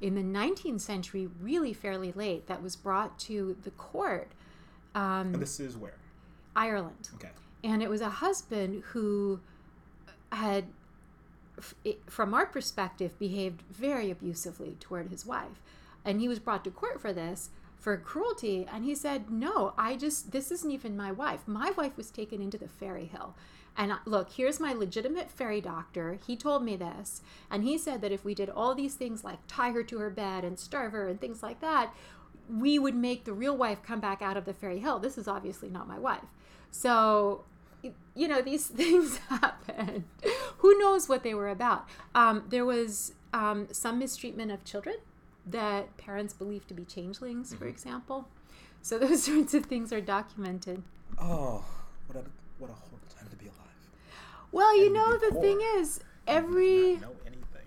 in 0.00 0.14
the 0.14 0.22
19th 0.22 0.80
century, 0.80 1.28
really 1.40 1.74
fairly 1.74 2.12
late, 2.12 2.46
that 2.46 2.62
was 2.62 2.74
brought 2.74 3.18
to 3.20 3.54
the 3.62 3.70
court. 3.72 4.32
Um, 4.94 5.34
and 5.34 5.42
this 5.42 5.60
is 5.60 5.76
where? 5.76 5.94
Ireland. 6.56 7.10
Okay. 7.16 7.28
And 7.62 7.82
it 7.82 7.90
was 7.90 8.00
a 8.00 8.08
husband 8.08 8.82
who 8.88 9.40
had, 10.32 10.64
f- 11.58 11.74
it- 11.84 12.00
from 12.08 12.32
our 12.32 12.46
perspective, 12.46 13.16
behaved 13.18 13.62
very 13.70 14.10
abusively 14.10 14.76
toward 14.80 15.10
his 15.10 15.26
wife. 15.26 15.60
And 16.04 16.20
he 16.20 16.28
was 16.28 16.38
brought 16.38 16.64
to 16.64 16.70
court 16.70 17.00
for 17.00 17.12
this, 17.12 17.50
for 17.76 17.96
cruelty. 17.96 18.66
And 18.72 18.84
he 18.84 18.94
said, 18.94 19.30
No, 19.30 19.74
I 19.76 19.96
just, 19.96 20.32
this 20.32 20.50
isn't 20.50 20.70
even 20.70 20.96
my 20.96 21.12
wife. 21.12 21.40
My 21.46 21.70
wife 21.70 21.96
was 21.96 22.10
taken 22.10 22.40
into 22.40 22.58
the 22.58 22.68
fairy 22.68 23.06
hill. 23.06 23.34
And 23.76 23.92
look, 24.04 24.30
here's 24.30 24.60
my 24.60 24.72
legitimate 24.72 25.30
fairy 25.30 25.60
doctor. 25.60 26.18
He 26.26 26.36
told 26.36 26.64
me 26.64 26.76
this. 26.76 27.22
And 27.50 27.64
he 27.64 27.78
said 27.78 28.00
that 28.02 28.12
if 28.12 28.24
we 28.24 28.34
did 28.34 28.50
all 28.50 28.74
these 28.74 28.94
things 28.94 29.24
like 29.24 29.38
tie 29.46 29.70
her 29.70 29.82
to 29.84 29.98
her 29.98 30.10
bed 30.10 30.44
and 30.44 30.58
starve 30.58 30.92
her 30.92 31.08
and 31.08 31.20
things 31.20 31.42
like 31.42 31.60
that, 31.60 31.94
we 32.48 32.78
would 32.78 32.94
make 32.94 33.24
the 33.24 33.32
real 33.32 33.56
wife 33.56 33.82
come 33.82 34.00
back 34.00 34.22
out 34.22 34.36
of 34.36 34.44
the 34.44 34.52
fairy 34.52 34.80
hill. 34.80 34.98
This 34.98 35.16
is 35.16 35.28
obviously 35.28 35.70
not 35.70 35.86
my 35.86 35.98
wife. 35.98 36.24
So, 36.70 37.44
you 38.14 38.28
know, 38.28 38.42
these 38.42 38.66
things 38.68 39.18
happen. 39.18 40.04
Who 40.58 40.78
knows 40.78 41.08
what 41.08 41.22
they 41.22 41.34
were 41.34 41.48
about? 41.48 41.88
Um, 42.14 42.44
there 42.48 42.64
was 42.64 43.14
um, 43.32 43.68
some 43.70 43.98
mistreatment 43.98 44.50
of 44.50 44.64
children 44.64 44.96
that 45.46 45.96
parents 45.96 46.32
believe 46.34 46.66
to 46.68 46.74
be 46.74 46.84
changelings, 46.84 47.54
for 47.54 47.66
example. 47.66 48.28
So, 48.82 48.98
those 49.04 49.24
sorts 49.24 49.54
of 49.54 49.66
things 49.66 49.92
are 49.92 50.00
documented. 50.00 50.82
Oh, 51.18 51.64
what 52.06 52.16
a 52.18 52.24
what 52.58 52.70
a 52.70 52.74
horrible 52.74 53.08
time 53.14 53.28
to 53.30 53.36
be 53.36 53.46
alive. 53.46 53.56
Well, 54.52 54.76
you 54.76 54.86
And 54.86 54.94
know, 54.94 55.16
the 55.16 55.30
poor. 55.32 55.42
thing 55.42 55.60
is, 55.76 56.00
every. 56.26 56.96
know 56.96 57.12
anything. 57.26 57.66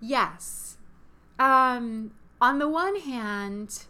Yes. 0.00 0.76
Um, 1.38 2.12
on 2.40 2.58
the 2.58 2.68
one 2.68 2.96
hand, 3.00 3.84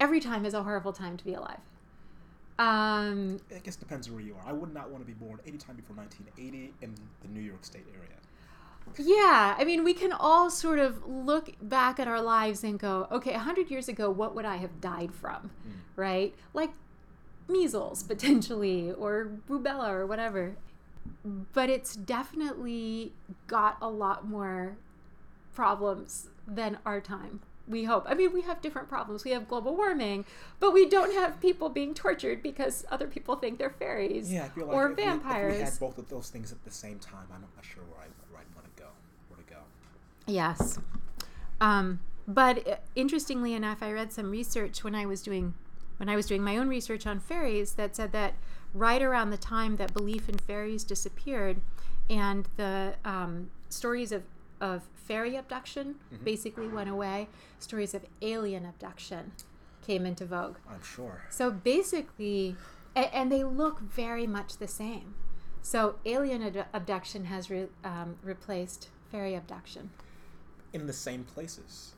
every 0.00 0.20
time 0.20 0.44
is 0.44 0.54
a 0.54 0.62
horrible 0.62 0.92
time 0.92 1.16
to 1.16 1.24
be 1.24 1.34
alive. 1.34 1.60
Um, 2.58 3.38
I 3.54 3.58
guess 3.58 3.76
it 3.76 3.80
depends 3.80 4.10
where 4.10 4.20
you 4.20 4.34
are. 4.34 4.48
I 4.48 4.52
would 4.52 4.72
not 4.72 4.88
want 4.90 5.02
to 5.02 5.06
be 5.06 5.12
born 5.12 5.38
any 5.46 5.58
time 5.58 5.76
before 5.76 5.94
1980 5.96 6.72
in 6.80 6.94
the 7.20 7.28
New 7.28 7.44
York 7.44 7.64
State 7.64 7.84
area. 7.94 8.08
Yeah, 8.98 9.54
I 9.58 9.64
mean, 9.64 9.84
we 9.84 9.92
can 9.94 10.12
all 10.12 10.50
sort 10.50 10.78
of 10.78 11.06
look 11.06 11.50
back 11.60 11.98
at 12.00 12.08
our 12.08 12.20
lives 12.20 12.64
and 12.64 12.78
go, 12.78 13.06
okay, 13.10 13.32
100 13.32 13.70
years 13.70 13.88
ago, 13.88 14.10
what 14.10 14.34
would 14.34 14.44
I 14.44 14.56
have 14.56 14.80
died 14.80 15.12
from? 15.14 15.50
Hmm. 15.62 15.70
Right? 15.96 16.34
Like 16.54 16.70
measles, 17.48 18.02
potentially, 18.12 18.90
or 18.92 19.30
rubella, 19.48 19.88
or 19.90 20.06
whatever. 20.06 20.56
But 21.52 21.70
it's 21.70 21.94
definitely 21.94 23.12
got 23.46 23.76
a 23.80 23.88
lot 23.88 24.26
more 24.26 24.76
problems 25.54 26.28
than 26.46 26.78
our 26.84 27.00
time. 27.00 27.40
We 27.68 27.82
hope. 27.84 28.04
I 28.08 28.14
mean, 28.14 28.32
we 28.32 28.42
have 28.42 28.60
different 28.60 28.88
problems. 28.88 29.24
We 29.24 29.32
have 29.32 29.48
global 29.48 29.74
warming, 29.76 30.24
but 30.60 30.72
we 30.72 30.88
don't 30.88 31.12
have 31.14 31.40
people 31.40 31.68
being 31.68 31.94
tortured 31.94 32.40
because 32.40 32.86
other 32.92 33.08
people 33.08 33.34
think 33.36 33.58
they're 33.58 33.70
fairies 33.70 34.32
Yeah, 34.32 34.44
I 34.44 34.48
feel 34.50 34.66
like 34.66 34.76
or 34.76 34.90
if 34.92 34.96
we- 34.96 35.02
vampires. 35.02 35.52
if 35.54 35.58
we 35.58 35.64
had 35.64 35.78
both 35.80 35.98
of 35.98 36.08
those 36.08 36.30
things 36.30 36.52
at 36.52 36.64
the 36.64 36.70
same 36.70 37.00
time, 37.00 37.26
I'm 37.34 37.40
not 37.40 37.64
sure 37.64 37.82
where 37.90 38.02
I 38.02 38.06
where 38.30 38.40
I'd 38.40 38.54
want 38.54 38.66
to 38.76 38.82
go. 38.82 38.88
Where 39.28 39.38
to 39.38 39.52
go? 39.52 39.58
Yes. 40.26 40.78
Um, 41.60 42.00
but 42.26 42.66
uh, 42.66 42.76
interestingly 42.94 43.54
enough, 43.54 43.82
I 43.82 43.92
read 43.92 44.12
some 44.12 44.30
research 44.30 44.82
when 44.84 44.94
I 44.94 45.06
was 45.06 45.22
doing 45.22 45.54
when 45.98 46.10
I 46.10 46.16
was 46.16 46.26
doing 46.26 46.42
my 46.42 46.58
own 46.58 46.68
research 46.68 47.06
on 47.06 47.20
fairies 47.20 47.72
that 47.74 47.96
said 47.96 48.12
that 48.12 48.34
right 48.74 49.00
around 49.00 49.30
the 49.30 49.38
time 49.38 49.76
that 49.76 49.94
belief 49.94 50.28
in 50.28 50.36
fairies 50.36 50.84
disappeared, 50.84 51.62
and 52.10 52.48
the 52.56 52.94
um, 53.04 53.50
stories 53.70 54.12
of 54.12 54.24
of 54.60 54.82
fairy 54.94 55.36
abduction 55.36 55.94
basically 56.24 56.66
went 56.66 56.90
away, 56.90 57.28
stories 57.58 57.94
of 57.94 58.04
alien 58.22 58.66
abduction 58.66 59.32
came 59.86 60.04
into 60.04 60.24
vogue. 60.24 60.56
I'm 60.68 60.82
sure. 60.82 61.22
So 61.30 61.50
basically, 61.50 62.56
and, 62.94 63.08
and 63.12 63.32
they 63.32 63.44
look 63.44 63.80
very 63.80 64.26
much 64.26 64.58
the 64.58 64.66
same. 64.66 65.14
So 65.62 65.96
alien 66.04 66.42
ad- 66.42 66.66
abduction 66.72 67.26
has 67.26 67.50
re- 67.50 67.68
um, 67.84 68.16
replaced 68.22 68.88
fairy 69.10 69.34
abduction. 69.34 69.90
In 70.80 70.86
the 70.86 70.92
same 70.92 71.24
places. 71.24 71.94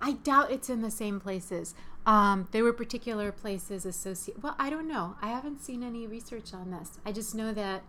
I 0.00 0.12
doubt 0.12 0.50
it's 0.50 0.70
in 0.70 0.80
the 0.82 0.90
same 0.90 1.18
places. 1.20 1.74
Um, 2.06 2.48
there 2.52 2.62
were 2.64 2.72
particular 2.72 3.32
places 3.32 3.84
associated. 3.84 4.42
Well, 4.42 4.54
I 4.58 4.70
don't 4.70 4.88
know. 4.88 5.16
I 5.20 5.28
haven't 5.28 5.60
seen 5.60 5.82
any 5.82 6.06
research 6.06 6.54
on 6.54 6.70
this. 6.70 6.98
I 7.04 7.12
just 7.12 7.34
know 7.34 7.52
that, 7.52 7.82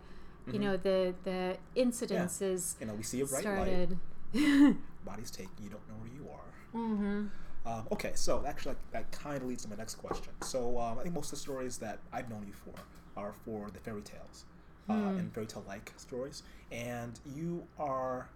you 0.52 0.58
know, 0.58 0.76
the 0.76 1.14
the 1.24 1.56
incidences 1.76 2.74
You 2.80 2.86
know, 2.86 2.94
we 2.94 3.02
see 3.02 3.20
a 3.20 3.26
bright 3.26 3.44
light. 3.44 3.52
started. 3.54 3.96
Body's 5.04 5.30
taken. 5.30 5.52
You 5.62 5.70
don't 5.70 5.88
know 5.88 5.94
where 6.00 6.12
you 6.12 6.28
are. 6.30 6.80
mm-hmm. 6.80 7.26
Um, 7.66 7.86
okay, 7.92 8.12
so 8.14 8.42
actually, 8.46 8.74
that 8.92 9.10
kind 9.12 9.36
of 9.42 9.48
leads 9.48 9.62
to 9.64 9.68
my 9.70 9.76
next 9.76 9.96
question. 9.96 10.32
So 10.42 10.78
um, 10.78 10.98
I 10.98 11.02
think 11.02 11.14
most 11.14 11.26
of 11.26 11.30
the 11.32 11.36
stories 11.36 11.76
that 11.78 11.98
I've 12.12 12.30
known 12.30 12.44
you 12.46 12.54
for 12.54 12.74
are 13.20 13.34
for 13.44 13.70
the 13.70 13.78
fairy 13.80 14.00
tales 14.00 14.44
uh, 14.88 14.94
and 14.94 15.32
fairy 15.34 15.46
tale 15.46 15.64
like 15.68 15.92
stories. 15.96 16.42
And 16.72 17.18
you 17.36 17.66
are, 17.78 18.28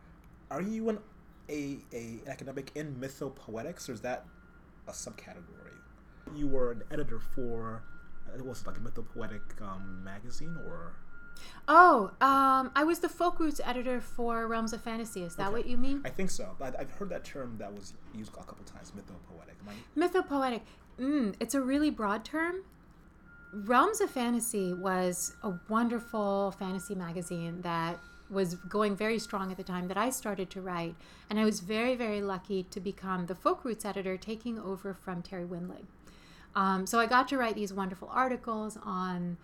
are 0.50 0.60
you 0.60 0.90
an 0.90 0.98
a, 1.48 1.78
a 1.92 2.20
academic 2.28 2.70
in 2.74 2.94
mythopoetics, 2.96 3.88
or 3.88 3.92
is 3.92 4.00
that 4.02 4.24
a 4.88 4.92
subcategory? 4.92 5.76
You 6.34 6.46
were 6.48 6.72
an 6.72 6.82
editor 6.90 7.18
for, 7.18 7.82
uh, 8.32 8.36
it 8.38 8.44
was 8.44 8.66
like 8.66 8.76
a 8.76 8.80
mythopoetic 8.80 9.60
um, 9.62 10.02
magazine, 10.04 10.56
or 10.66 10.94
Oh, 11.66 12.12
um, 12.20 12.70
I 12.76 12.84
was 12.84 13.00
the 13.00 13.08
folk 13.08 13.40
roots 13.40 13.60
editor 13.64 14.00
for 14.00 14.46
Realms 14.46 14.72
of 14.72 14.80
Fantasy. 14.82 15.22
Is 15.24 15.34
that 15.36 15.48
Okay. 15.48 15.52
what 15.58 15.66
you 15.66 15.76
mean? 15.76 16.00
I 16.04 16.10
think 16.10 16.30
so. 16.30 16.56
I, 16.62 16.68
I've 16.78 16.90
heard 16.92 17.08
that 17.10 17.24
term 17.24 17.56
that 17.58 17.72
was 17.72 17.94
used 18.14 18.32
a 18.32 18.36
couple 18.36 18.64
times, 18.64 18.92
mythopoetic. 18.92 19.56
I- 19.68 19.98
Mythopoetic. 19.98 20.60
Mm, 20.98 21.34
it's 21.40 21.54
a 21.54 21.60
really 21.60 21.90
broad 21.90 22.24
term. 22.24 22.62
Realms 23.52 24.00
of 24.00 24.10
Fantasy 24.10 24.72
was 24.74 25.34
a 25.42 25.54
wonderful 25.68 26.52
fantasy 26.58 26.94
magazine 26.94 27.60
that 27.62 27.98
was 28.31 28.54
going 28.54 28.97
very 28.97 29.19
strong 29.19 29.50
at 29.50 29.57
the 29.57 29.64
time 29.64 29.88
that 29.88 29.97
I 29.97 30.11
started 30.11 30.50
to 30.50 30.61
write. 30.61 30.95
And 31.28 31.38
I 31.38 31.45
was 31.45 31.61
very, 31.61 31.95
very 31.95 32.21
lucky 32.21 32.64
to 32.64 32.81
become 32.81 33.26
the 33.26 33.35
folk 33.35 33.64
roots 33.64 33.85
editor, 33.85 34.16
taking 34.16 34.59
over 34.59 34.95
from 34.95 35.23
Terri 35.23 35.47
Windling. 35.47 35.87
Um, 36.57 36.87
so 36.87 37.00
I 37.00 37.07
got 37.07 37.28
to 37.28 37.38
write 37.38 37.54
these 37.54 37.73
wonderful 37.73 38.09
articles 38.12 38.78
on 38.83 39.37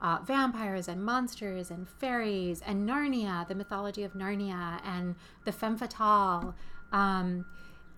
uh, 0.00 0.18
vampires 0.24 0.86
and 0.86 1.04
monsters 1.04 1.70
and 1.70 1.88
fairies 1.88 2.62
and 2.64 2.88
Narnia, 2.88 3.46
the 3.48 3.54
mythology 3.54 4.04
of 4.04 4.12
Narnia, 4.12 4.80
and 4.84 5.16
the 5.44 5.52
femme 5.52 5.76
fatale, 5.76 6.54
um, 6.92 7.46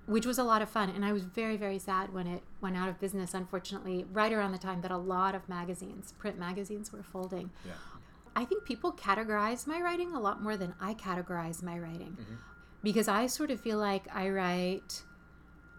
which 0.06 0.24
was 0.24 0.38
a 0.38 0.44
lot 0.44 0.62
of 0.62 0.70
fun. 0.70 0.88
And 0.88 1.04
I 1.04 1.12
was 1.12 1.24
very, 1.24 1.56
very 1.56 1.78
sad 1.78 2.12
when 2.12 2.26
it 2.26 2.42
went 2.60 2.76
out 2.76 2.88
of 2.88 2.98
business, 2.98 3.34
unfortunately, 3.34 4.06
right 4.12 4.32
around 4.32 4.52
the 4.52 4.58
time 4.58 4.80
that 4.80 4.90
a 4.90 4.96
lot 4.96 5.34
of 5.34 5.48
magazines, 5.48 6.12
print 6.18 6.38
magazines, 6.38 6.92
were 6.92 7.02
folding. 7.02 7.50
Yeah. 7.66 7.72
I 8.36 8.44
think 8.44 8.64
people 8.64 8.92
categorize 8.92 9.66
my 9.66 9.80
writing 9.80 10.14
a 10.14 10.20
lot 10.20 10.42
more 10.42 10.56
than 10.56 10.74
I 10.80 10.94
categorize 10.94 11.62
my 11.62 11.78
writing 11.78 12.16
because 12.82 13.08
I 13.08 13.26
sort 13.26 13.50
of 13.50 13.60
feel 13.60 13.78
like 13.78 14.04
I 14.14 14.28
write 14.30 15.02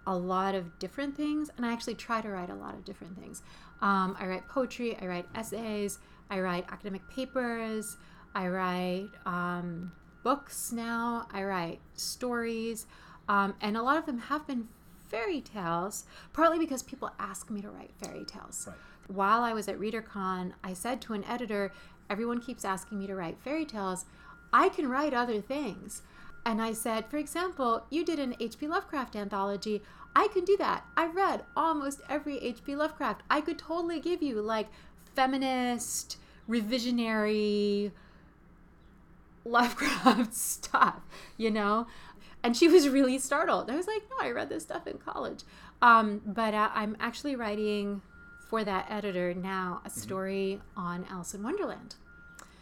a 0.08 0.16
lot 0.16 0.56
of 0.56 0.78
different 0.80 1.16
things 1.16 1.50
and 1.58 1.66
I 1.66 1.72
actually 1.72 1.96
try 1.96 2.22
to 2.22 2.30
write 2.30 2.50
a 2.50 2.56
lot 2.56 2.74
of 2.74 2.84
different 2.84 3.18
things. 3.20 3.42
Um, 3.82 4.16
I 4.20 4.28
write 4.28 4.48
poetry, 4.48 4.98
I 5.02 5.06
write 5.08 5.26
essays, 5.36 6.00
I 6.30 6.40
write 6.40 6.66
academic 6.72 7.08
papers, 7.10 7.98
I 8.36 8.48
write 8.48 9.10
um, 9.26 9.92
books 10.24 10.72
now, 10.72 11.28
I 11.32 11.44
write 11.44 11.80
stories, 11.96 12.86
um, 13.28 13.56
and 13.62 13.78
a 13.78 13.82
lot 13.82 13.98
of 13.98 14.06
them 14.06 14.18
have 14.20 14.46
been 14.48 14.68
fairy 15.10 15.42
tales, 15.42 16.06
partly 16.34 16.58
because 16.60 16.84
people 16.84 17.12
ask 17.20 17.50
me 17.50 17.62
to 17.62 17.70
write 17.70 17.92
fairy 18.02 18.24
tales 18.26 18.66
Right. 18.68 18.78
while 19.08 19.42
I 19.44 19.54
was 19.54 19.68
at 19.68 19.78
ReaderCon, 19.78 20.54
I 20.64 20.74
said 20.74 21.02
to 21.02 21.14
an 21.14 21.24
editor, 21.26 21.72
everyone 22.10 22.42
keeps 22.42 22.66
asking 22.66 23.00
me 23.00 23.08
to 23.08 23.16
write 23.16 23.40
fairy 23.44 23.66
tales. 23.66 24.06
I 24.54 24.70
can 24.70 24.90
write 24.90 25.14
other 25.14 25.42
things. 25.42 26.02
And 26.46 26.62
I 26.62 26.74
said, 26.74 27.06
for 27.06 27.18
example, 27.18 27.86
you 27.90 28.04
did 28.04 28.20
an 28.20 28.36
H.P. 28.40 28.68
Lovecraft 28.68 29.16
anthology. 29.16 29.82
I 30.16 30.28
can 30.28 30.44
do 30.44 30.58
that. 30.58 30.86
I 30.98 31.08
read 31.08 31.44
almost 31.56 32.02
every 32.10 32.38
H.P. 32.40 32.76
Lovecraft. 32.76 33.22
I 33.30 33.42
could 33.42 33.60
totally 33.60 34.00
give 34.00 34.22
you 34.22 34.42
like 34.42 34.68
feminist, 35.16 36.18
revisionary 36.50 37.92
Lovecraft 39.46 40.34
stuff, 40.34 41.02
you 41.38 41.52
know? 41.52 41.88
And 42.44 42.58
she 42.58 42.68
was 42.68 42.90
really 42.90 43.20
startled. 43.20 43.70
I 43.70 43.76
was 43.76 43.88
like, 43.88 44.02
no, 44.10 44.28
I 44.28 44.32
read 44.32 44.50
this 44.50 44.64
stuff 44.64 44.88
in 44.88 44.98
college. 44.98 45.44
Um, 45.82 46.22
but 46.26 46.54
uh, 46.54 46.70
I'm 46.74 46.98
actually 47.00 47.36
writing 47.36 48.02
for 48.52 48.64
that 48.66 48.86
editor 48.92 49.34
now 49.34 49.82
a 49.86 49.90
Mm-hmm. 49.90 50.00
story 50.02 50.62
on 50.78 51.06
Alice 51.10 51.34
in 51.34 51.42
Wonderland. 51.42 51.96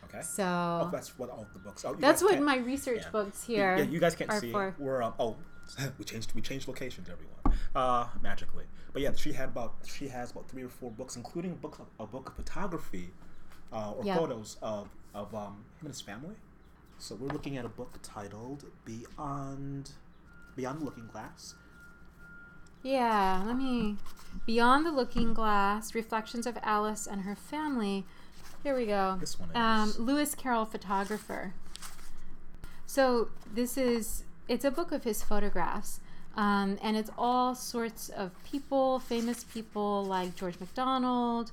Okay. 0.05 0.22
So 0.22 0.43
Oh, 0.46 0.89
that's 0.91 1.17
what 1.19 1.29
all 1.31 1.48
the 1.51 1.60
books. 1.60 1.84
Oh, 1.84 1.96
that's 1.96 2.22
what 2.24 2.39
my 2.41 2.58
research 2.58 3.01
yeah. 3.03 3.10
books 3.12 3.43
here. 3.43 3.75
Yeah, 3.77 3.84
you 3.84 4.00
guys 4.00 4.15
can't 4.15 4.31
see. 4.34 4.51
for. 4.51 4.75
We're 4.79 5.01
um, 5.01 5.13
oh, 5.19 5.36
we 5.98 6.05
changed 6.05 6.34
we 6.36 6.41
changed 6.41 6.67
locations, 6.67 7.10
everyone. 7.10 7.60
Uh, 7.75 8.08
magically. 8.22 8.65
But 8.93 9.01
yeah, 9.01 9.12
she 9.15 9.34
had 9.34 9.50
about 9.50 9.74
she 9.86 10.08
has 10.08 10.31
about 10.31 10.48
three 10.48 10.63
or 10.63 10.69
four 10.69 10.91
books, 10.91 11.15
including 11.15 11.51
a 11.51 11.55
book 11.55 11.79
of, 11.79 11.88
a 12.00 12.08
book 12.08 12.29
of 12.29 12.36
photography, 12.36 13.10
uh, 13.74 13.91
or 13.98 14.03
Yeah. 14.05 14.15
photos 14.17 14.58
of 14.62 14.89
of 15.15 15.34
um, 15.34 15.65
him 15.79 15.86
and 15.86 15.89
his 15.89 16.01
family. 16.01 16.36
So 17.00 17.15
we're 17.15 17.29
looking 17.38 17.58
at 17.58 17.65
a 17.65 17.69
book 17.69 17.98
titled 18.03 18.65
Beyond 18.86 19.91
Beyond 20.55 20.81
the 20.81 20.86
Looking 20.86 21.08
Glass. 21.08 21.55
Yeah, 22.83 23.43
let 23.45 23.57
me. 23.57 23.98
Beyond 24.45 24.86
the 24.86 24.91
Looking 24.91 25.33
Glass 25.33 25.93
Reflections 25.95 26.45
of 26.48 26.57
Alice 26.63 27.07
and 27.07 27.21
Her 27.21 27.36
Family. 27.36 28.05
Here 28.63 28.75
we 28.75 28.86
go. 28.86 29.17
This 29.19 29.39
one 29.39 29.50
Um, 29.55 29.89
is 29.89 30.00
Lewis 30.00 30.36
Carroll, 30.36 30.65
photographer. 30.65 31.53
So 32.86 33.29
this 33.53 33.77
is. 33.77 34.24
It's 34.48 34.65
a 34.65 34.71
book 34.71 34.91
of 34.91 35.03
his 35.03 35.24
photographs. 35.24 36.00
Um, 36.36 36.77
and 36.81 36.95
it's 36.95 37.09
all 37.17 37.53
sorts 37.53 38.09
of 38.09 38.31
people, 38.43 39.00
famous 39.00 39.43
people 39.43 40.05
like 40.05 40.36
George 40.36 40.59
MacDonald 40.59 41.51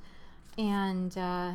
and 0.57 1.17
uh, 1.19 1.53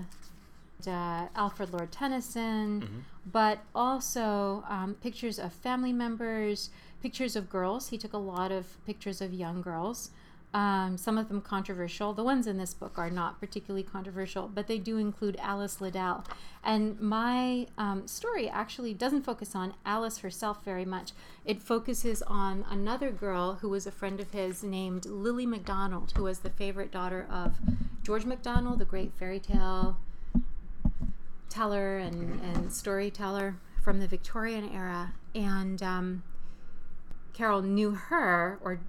uh, 0.88 1.28
Alfred 1.36 1.72
Lord 1.72 1.92
Tennyson, 1.92 2.82
Mm-hmm. 2.82 3.00
but 3.32 3.60
also 3.74 4.64
um, 4.68 4.96
pictures 5.02 5.40
of 5.40 5.54
family 5.54 5.94
members, 5.94 6.72
pictures 7.02 7.36
of 7.36 7.50
girls. 7.50 7.90
He 7.90 7.98
took 7.98 8.14
a 8.14 8.18
lot 8.18 8.52
of 8.52 8.84
pictures 8.86 9.22
of 9.22 9.34
young 9.34 9.62
girls, 9.62 10.12
um, 10.54 10.98
some 10.98 11.18
of 11.18 11.30
them 11.30 11.42
controversial. 11.42 12.14
The 12.14 12.24
ones 12.24 12.46
in 12.46 12.58
this 12.58 12.74
book 12.74 12.98
are 12.98 13.10
not 13.10 13.40
particularly 13.40 13.84
controversial, 13.84 14.50
but 14.54 14.68
they 14.68 14.78
do 14.78 14.98
include 14.98 15.38
Alice 15.40 15.80
Liddell. 15.80 16.26
And 16.64 17.00
my 17.00 17.68
um, 17.78 18.08
story 18.08 18.50
actually 18.50 18.94
doesn't 18.94 19.24
focus 19.24 19.56
on 19.56 19.74
Alice 19.86 20.20
herself 20.20 20.64
very 20.66 20.86
much. 20.86 21.12
It 21.46 21.62
focuses 21.62 22.22
on 22.24 22.66
another 22.70 23.12
girl 23.12 23.60
who 23.62 23.70
was 23.70 23.88
a 23.88 23.92
friend 23.92 24.20
of 24.20 24.32
his 24.32 24.62
named 24.62 25.06
Lily 25.06 25.46
MacDonald, 25.46 26.14
who 26.16 26.24
was 26.24 26.40
the 26.40 26.50
favorite 26.50 26.92
daughter 26.92 27.26
of 27.30 27.56
George 28.04 28.26
MacDonald, 28.26 28.80
the 28.80 28.86
great 28.86 29.14
fairy 29.18 29.40
tale 29.40 29.98
teller 31.50 31.98
and, 31.98 32.42
and 32.42 32.72
storyteller 32.74 33.56
from 33.82 34.00
the 34.00 34.08
Victorian 34.08 34.70
era. 34.70 35.14
And 35.34 35.82
um, 35.82 36.24
Carroll 37.42 37.64
knew 37.64 37.90
her, 37.90 38.60
or 38.62 38.80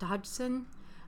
Dodgson. 0.00 0.66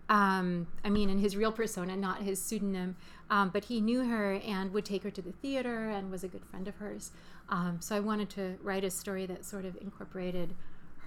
Um, 0.09 0.69
I 0.85 0.89
mean, 0.89 1.11
in 1.11 1.19
his 1.19 1.37
real 1.37 1.51
persona, 1.51 1.97
not 1.97 2.23
his 2.23 2.41
pseudonym, 2.41 2.95
um, 3.29 3.51
but 3.53 3.65
he 3.65 3.81
knew 3.81 4.09
her 4.09 4.35
and 4.35 4.73
would 4.73 4.85
take 4.85 5.03
her 5.03 5.11
to 5.11 5.21
the 5.21 5.33
theater 5.33 5.91
and 5.91 6.13
was 6.13 6.23
a 6.23 6.29
good 6.29 6.45
friend 6.45 6.69
of 6.69 6.77
hers. 6.77 7.11
Um, 7.49 7.79
so 7.81 7.97
I 7.97 7.99
wanted 7.99 8.31
to 8.31 8.57
write 8.63 8.85
a 8.85 8.91
story 8.93 9.27
that 9.27 9.45
sort 9.45 9.65
of 9.65 9.77
incorporated 9.81 10.55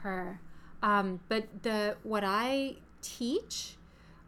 her. 0.02 0.42
Um, 0.84 1.22
but 1.30 1.64
the 1.64 1.96
what 2.04 2.26
I 2.26 2.76
teach 3.02 3.78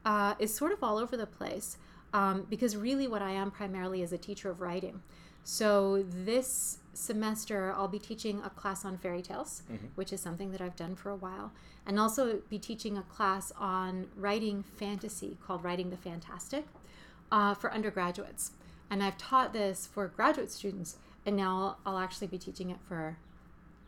uh, 0.06 0.36
is 0.40 0.56
sort 0.56 0.72
of 0.72 0.82
all 0.82 0.98
over 0.98 1.18
the 1.18 1.28
place 1.28 1.78
um, 2.14 2.48
because 2.50 2.78
really 2.78 3.10
what 3.10 3.22
I 3.22 3.32
am 3.32 3.52
primarily 3.52 4.04
is 4.04 4.14
a 4.14 4.18
teacher 4.18 4.50
of 4.50 4.62
writing. 4.62 5.02
So 5.44 6.06
this 6.08 6.78
semester 7.00 7.74
I'll 7.76 7.88
be 7.88 8.00
teaching 8.00 8.42
a 8.44 8.50
class 8.50 8.84
on 8.86 8.98
fairy 8.98 9.22
tales, 9.22 9.64
which 9.96 10.12
is 10.14 10.22
something 10.22 10.52
that 10.52 10.62
I've 10.62 10.76
done 10.76 10.96
for 10.96 11.10
a 11.10 11.16
while, 11.16 11.52
and 11.86 12.00
also 12.00 12.42
be 12.50 12.60
teaching 12.60 12.98
a 12.98 13.02
class 13.04 13.52
on 13.58 14.08
writing 14.16 14.64
fantasy 14.78 15.38
called 15.46 15.64
Writing 15.64 15.90
the 15.90 15.98
Fantastic 15.98 16.66
uh, 17.32 17.54
for 17.54 17.72
undergraduates. 17.74 18.52
And 18.90 19.04
I've 19.04 19.18
taught 19.18 19.54
this 19.54 19.88
for 19.88 20.08
graduate 20.08 20.52
students, 20.52 20.98
and 21.26 21.36
now 21.36 21.78
I'll 21.86 21.98
actually 22.00 22.28
be 22.28 22.38
teaching 22.38 22.70
it 22.70 22.80
for 22.88 23.18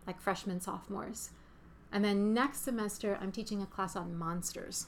like 0.08 0.21
freshmen, 0.21 0.62
sophomores. 0.62 1.32
And 1.91 2.06
then 2.06 2.34
next 2.34 2.63
semester, 2.63 3.17
I'm 3.21 3.32
teaching 3.32 3.62
a 3.62 3.65
class 3.65 3.95
on 3.95 4.17
monsters. 4.17 4.88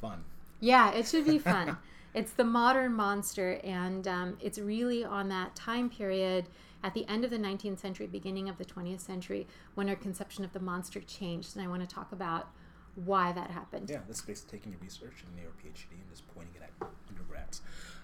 fun. 0.00 0.24
Yeah, 0.60 0.92
it 0.92 1.06
should 1.06 1.24
be 1.26 1.38
fun. 1.50 1.76
it's 2.14 2.32
the 2.32 2.44
modern 2.44 2.92
monster, 2.92 3.58
and 3.64 4.06
um, 4.06 4.38
it's 4.40 4.58
really 4.58 5.04
on 5.04 5.28
that 5.30 5.56
time 5.56 5.90
period 5.90 6.46
at 6.84 6.92
the 6.92 7.08
end 7.08 7.24
of 7.24 7.30
the 7.30 7.38
19th 7.38 7.78
century, 7.78 8.06
beginning 8.06 8.48
of 8.48 8.58
the 8.58 8.64
20th 8.64 9.00
century, 9.00 9.48
when 9.74 9.88
our 9.88 9.96
conception 9.96 10.44
of 10.44 10.52
the 10.52 10.60
monster 10.60 11.00
changed. 11.00 11.56
And 11.56 11.64
I 11.64 11.68
want 11.68 11.80
to 11.80 11.92
talk 11.92 12.12
about 12.12 12.50
why 12.94 13.32
that 13.32 13.50
happened. 13.50 13.88
Yeah, 13.88 14.00
this 14.06 14.18
is 14.18 14.22
basically 14.22 14.58
taking 14.58 14.72
your 14.72 14.80
research 14.82 15.24
and 15.26 15.36
your 15.40 15.50
PhD 15.52 15.90
and 15.92 16.10
just 16.10 16.22
pointing 16.34 16.54
it 16.54 16.62
at 16.62 16.88
undergrads. 17.08 17.62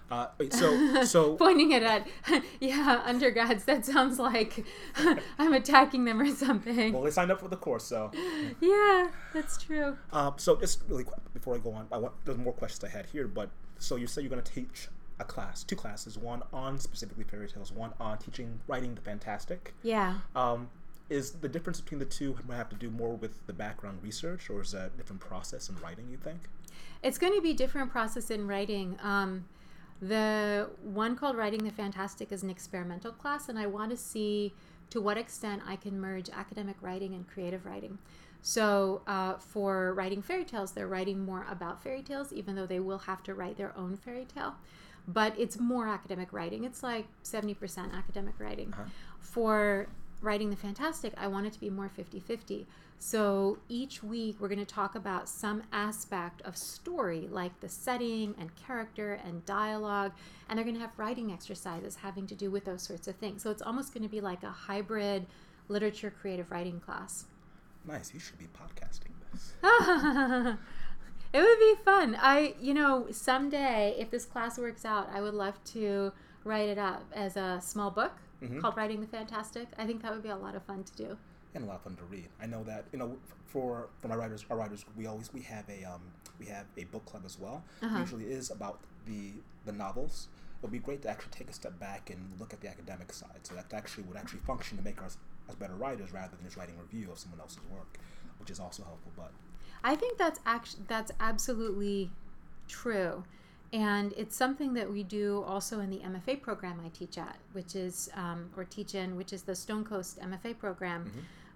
Uh, 0.09 0.27
so 0.49 1.03
so 1.05 1.35
Pointing 1.37 1.71
it 1.71 1.83
at, 1.83 2.05
yeah, 2.59 3.01
undergrads. 3.05 3.63
That 3.65 3.85
sounds 3.85 4.19
like 4.19 4.65
I'm 5.39 5.53
attacking 5.53 6.03
them 6.03 6.19
or 6.19 6.29
something. 6.31 6.91
well, 6.91 7.03
they 7.03 7.11
signed 7.11 7.31
up 7.31 7.39
for 7.39 7.47
the 7.47 7.55
course, 7.55 7.85
so 7.85 8.11
yeah, 8.59 9.09
that's 9.33 9.57
true. 9.57 9.95
Um, 10.11 10.33
so 10.35 10.57
just 10.57 10.81
really 10.89 11.05
quick 11.05 11.19
before 11.33 11.55
I 11.55 11.59
go 11.59 11.71
on, 11.71 11.87
I 11.91 11.97
want 11.97 12.13
there's 12.25 12.37
more 12.37 12.51
questions 12.51 12.83
I 12.83 12.89
had 12.89 13.05
here, 13.05 13.27
but 13.27 13.51
so 13.79 13.95
you 13.95 14.07
say 14.07 14.21
you're 14.21 14.29
going 14.29 14.41
to 14.43 14.51
teach 14.51 14.89
a 15.21 15.25
class, 15.25 15.63
two 15.63 15.75
classes, 15.75 16.17
one 16.17 16.43
on 16.51 16.79
specifically 16.79 17.23
fairy 17.23 17.47
tales, 17.47 17.71
one 17.71 17.93
on 17.99 18.17
teaching 18.17 18.59
writing 18.67 18.95
the 18.95 19.01
fantastic. 19.01 19.73
Yeah. 19.83 20.15
Um, 20.35 20.69
is 21.09 21.31
the 21.31 21.49
difference 21.49 21.81
between 21.81 21.99
the 21.99 22.05
two 22.05 22.37
might 22.47 22.55
have 22.55 22.69
to 22.69 22.75
do 22.75 22.89
more 22.89 23.15
with 23.15 23.45
the 23.45 23.53
background 23.53 23.99
research, 24.01 24.49
or 24.49 24.61
is 24.61 24.71
that 24.71 24.91
a 24.93 24.97
different 24.97 25.21
process 25.21 25.69
in 25.69 25.75
writing? 25.77 26.07
You 26.09 26.17
think? 26.17 26.39
It's 27.03 27.17
going 27.17 27.33
to 27.33 27.41
be 27.41 27.53
different 27.53 27.91
process 27.91 28.31
in 28.31 28.47
writing. 28.47 28.97
Um, 29.01 29.45
the 30.01 30.69
one 30.81 31.15
called 31.15 31.35
Writing 31.35 31.63
the 31.63 31.71
Fantastic 31.71 32.31
is 32.31 32.43
an 32.43 32.49
experimental 32.49 33.11
class, 33.11 33.49
and 33.49 33.59
I 33.59 33.67
want 33.67 33.91
to 33.91 33.97
see 33.97 34.53
to 34.89 35.01
what 35.01 35.17
extent 35.17 35.61
I 35.67 35.75
can 35.75 35.99
merge 35.99 36.29
academic 36.29 36.75
writing 36.81 37.13
and 37.13 37.27
creative 37.27 37.65
writing. 37.65 37.97
So, 38.41 39.01
uh, 39.05 39.35
for 39.35 39.93
writing 39.93 40.21
fairy 40.21 40.45
tales, 40.45 40.71
they're 40.71 40.87
writing 40.87 41.23
more 41.23 41.45
about 41.49 41.83
fairy 41.83 42.01
tales, 42.01 42.33
even 42.33 42.55
though 42.55 42.65
they 42.65 42.79
will 42.79 42.99
have 42.99 43.21
to 43.23 43.35
write 43.35 43.57
their 43.57 43.77
own 43.77 43.95
fairy 43.97 44.25
tale. 44.25 44.55
But 45.07 45.33
it's 45.37 45.59
more 45.59 45.87
academic 45.87 46.31
writing. 46.31 46.63
It's 46.63 46.83
like 46.83 47.05
70% 47.23 47.93
academic 47.93 48.35
writing. 48.39 48.73
Uh-huh. 48.73 48.83
For 49.19 49.87
writing 50.21 50.49
the 50.49 50.55
fantastic, 50.55 51.13
I 51.17 51.27
want 51.27 51.47
it 51.47 51.53
to 51.53 51.59
be 51.59 51.69
more 51.69 51.89
50 51.89 52.19
50. 52.19 52.67
So 52.99 53.57
each 53.67 54.03
week, 54.03 54.37
we're 54.39 54.47
going 54.47 54.59
to 54.59 54.65
talk 54.65 54.93
about 54.93 55.27
some 55.27 55.63
aspect 55.73 56.43
of 56.43 56.55
story, 56.55 57.27
like 57.31 57.59
the 57.59 57.67
setting 57.67 58.35
and 58.37 58.55
character 58.55 59.19
and 59.25 59.43
dialogue. 59.47 60.11
And 60.47 60.57
they're 60.57 60.63
going 60.63 60.75
to 60.75 60.81
have 60.81 60.91
writing 60.97 61.31
exercises 61.31 61.95
having 61.95 62.27
to 62.27 62.35
do 62.35 62.51
with 62.51 62.65
those 62.65 62.83
sorts 62.83 63.07
of 63.07 63.15
things. 63.15 63.41
So 63.41 63.49
it's 63.49 63.63
almost 63.63 63.91
going 63.91 64.03
to 64.03 64.09
be 64.09 64.21
like 64.21 64.43
a 64.43 64.51
hybrid 64.51 65.25
literature 65.67 66.13
creative 66.21 66.51
writing 66.51 66.79
class. 66.79 67.25
Nice. 67.87 68.13
You 68.13 68.19
should 68.19 68.37
be 68.37 68.45
podcasting 68.45 69.13
this. 69.33 70.57
it 71.33 71.41
would 71.41 71.59
be 71.59 71.75
fun. 71.83 72.17
I, 72.19 72.55
you 72.59 72.73
know, 72.73 73.07
someday, 73.11 73.95
if 73.97 74.09
this 74.11 74.25
class 74.25 74.57
works 74.57 74.85
out, 74.85 75.09
I 75.13 75.21
would 75.21 75.33
love 75.33 75.63
to 75.73 76.11
write 76.43 76.69
it 76.69 76.77
up 76.77 77.03
as 77.13 77.37
a 77.37 77.59
small 77.61 77.91
book 77.91 78.13
Mhm. 78.41 78.59
called 78.59 78.75
Writing 78.75 79.01
the 79.01 79.07
Fantastic. 79.07 79.67
I 79.77 79.85
think 79.85 80.01
that 80.01 80.11
would 80.11 80.23
be 80.23 80.29
a 80.29 80.35
lot 80.35 80.55
of 80.55 80.63
fun 80.63 80.83
to 80.83 80.95
do. 80.95 81.17
and 81.53 81.65
a 81.65 81.67
lot 81.67 81.75
of 81.75 81.81
fun 81.81 81.97
to 81.97 82.05
read. 82.05 82.29
I 82.41 82.45
know 82.45 82.63
that 82.63 82.85
you 82.93 82.97
know 82.97 83.17
for 83.45 83.89
for 83.99 84.07
my 84.07 84.15
writers, 84.15 84.45
our 84.49 84.55
writers, 84.55 84.85
we 84.95 85.05
always 85.05 85.33
we 85.33 85.41
have 85.41 85.67
a 85.69 85.83
um 85.83 86.01
we 86.39 86.45
have 86.45 86.65
a 86.77 86.85
book 86.85 87.05
club 87.05 87.23
as 87.25 87.37
well. 87.37 87.61
Uh-huh. 87.81 87.99
Usually 87.99 88.23
is 88.31 88.49
about 88.51 88.79
the 89.05 89.33
the 89.65 89.73
novels. 89.73 90.29
It 90.55 90.61
would 90.63 90.71
be 90.71 90.79
great 90.79 91.01
to 91.01 91.09
actually 91.09 91.31
take 91.31 91.49
a 91.49 91.53
step 91.53 91.77
back 91.77 92.09
and 92.09 92.39
look 92.39 92.53
at 92.53 92.61
the 92.61 92.69
academic 92.69 93.11
side. 93.11 93.41
So 93.43 93.53
that 93.55 93.73
actually 93.73 94.03
would 94.03 94.15
actually 94.15 94.39
function 94.39 94.77
to 94.77 94.83
make 94.83 95.01
us 95.03 95.17
as 95.49 95.55
better 95.55 95.75
writers 95.75 96.13
rather 96.13 96.35
than 96.37 96.45
just 96.45 96.55
writing 96.55 96.75
a 96.79 96.81
review 96.83 97.11
of 97.11 97.19
someone 97.19 97.41
else's 97.41 97.59
work, 97.69 97.97
which 98.41 98.51
is 98.51 98.59
also 98.59 98.83
helpful. 98.83 99.11
But 99.15 99.31
I 99.83 99.95
think 99.95 100.17
that's 100.17 100.39
actually 100.45 100.83
that's 100.87 101.11
absolutely 101.19 102.11
true, 102.67 103.23
and 103.71 104.13
it's 104.17 104.35
something 104.35 104.73
that 104.73 104.91
we 104.91 105.03
do 105.03 105.43
also 105.47 105.79
in 105.79 105.89
the 105.89 105.99
MFA 105.99 106.41
program 106.41 106.81
I 106.85 106.89
teach 106.89 107.17
at, 107.17 107.37
which 107.53 107.75
is 107.75 108.09
um, 108.15 108.49
or 108.57 108.65
teach 108.65 108.95
in, 108.95 109.15
which 109.15 109.31
is 109.31 109.43
the 109.43 109.53
Stonecoast 109.53 110.19
MFA 110.19 110.57
program. 110.57 111.09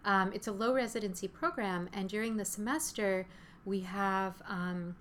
Um, 0.05 0.31
it's 0.33 0.47
a 0.47 0.51
low 0.51 0.73
residency 0.73 1.27
program, 1.27 1.89
and 1.91 2.07
during 2.07 2.37
the 2.37 2.45
semester 2.45 3.25
we 3.65 3.81
have 3.81 4.41
um, 4.47 4.95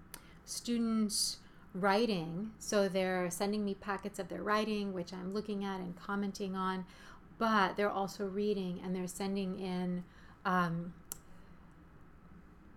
students 0.46 1.38
writing. 1.74 2.50
So 2.58 2.88
they're 2.88 3.30
sending 3.30 3.64
me 3.64 3.74
packets 3.74 4.18
of 4.18 4.28
their 4.28 4.42
writing, 4.42 4.92
which 4.92 5.12
I'm 5.12 5.32
looking 5.32 5.64
at 5.64 5.80
and 5.80 5.94
commenting 5.96 6.56
on, 6.56 6.86
but 7.38 7.76
they're 7.76 7.90
also 7.90 8.26
reading 8.26 8.80
and 8.84 8.94
they're 8.94 9.06
sending 9.06 9.58
in. 9.58 10.04
Um, 10.46 10.92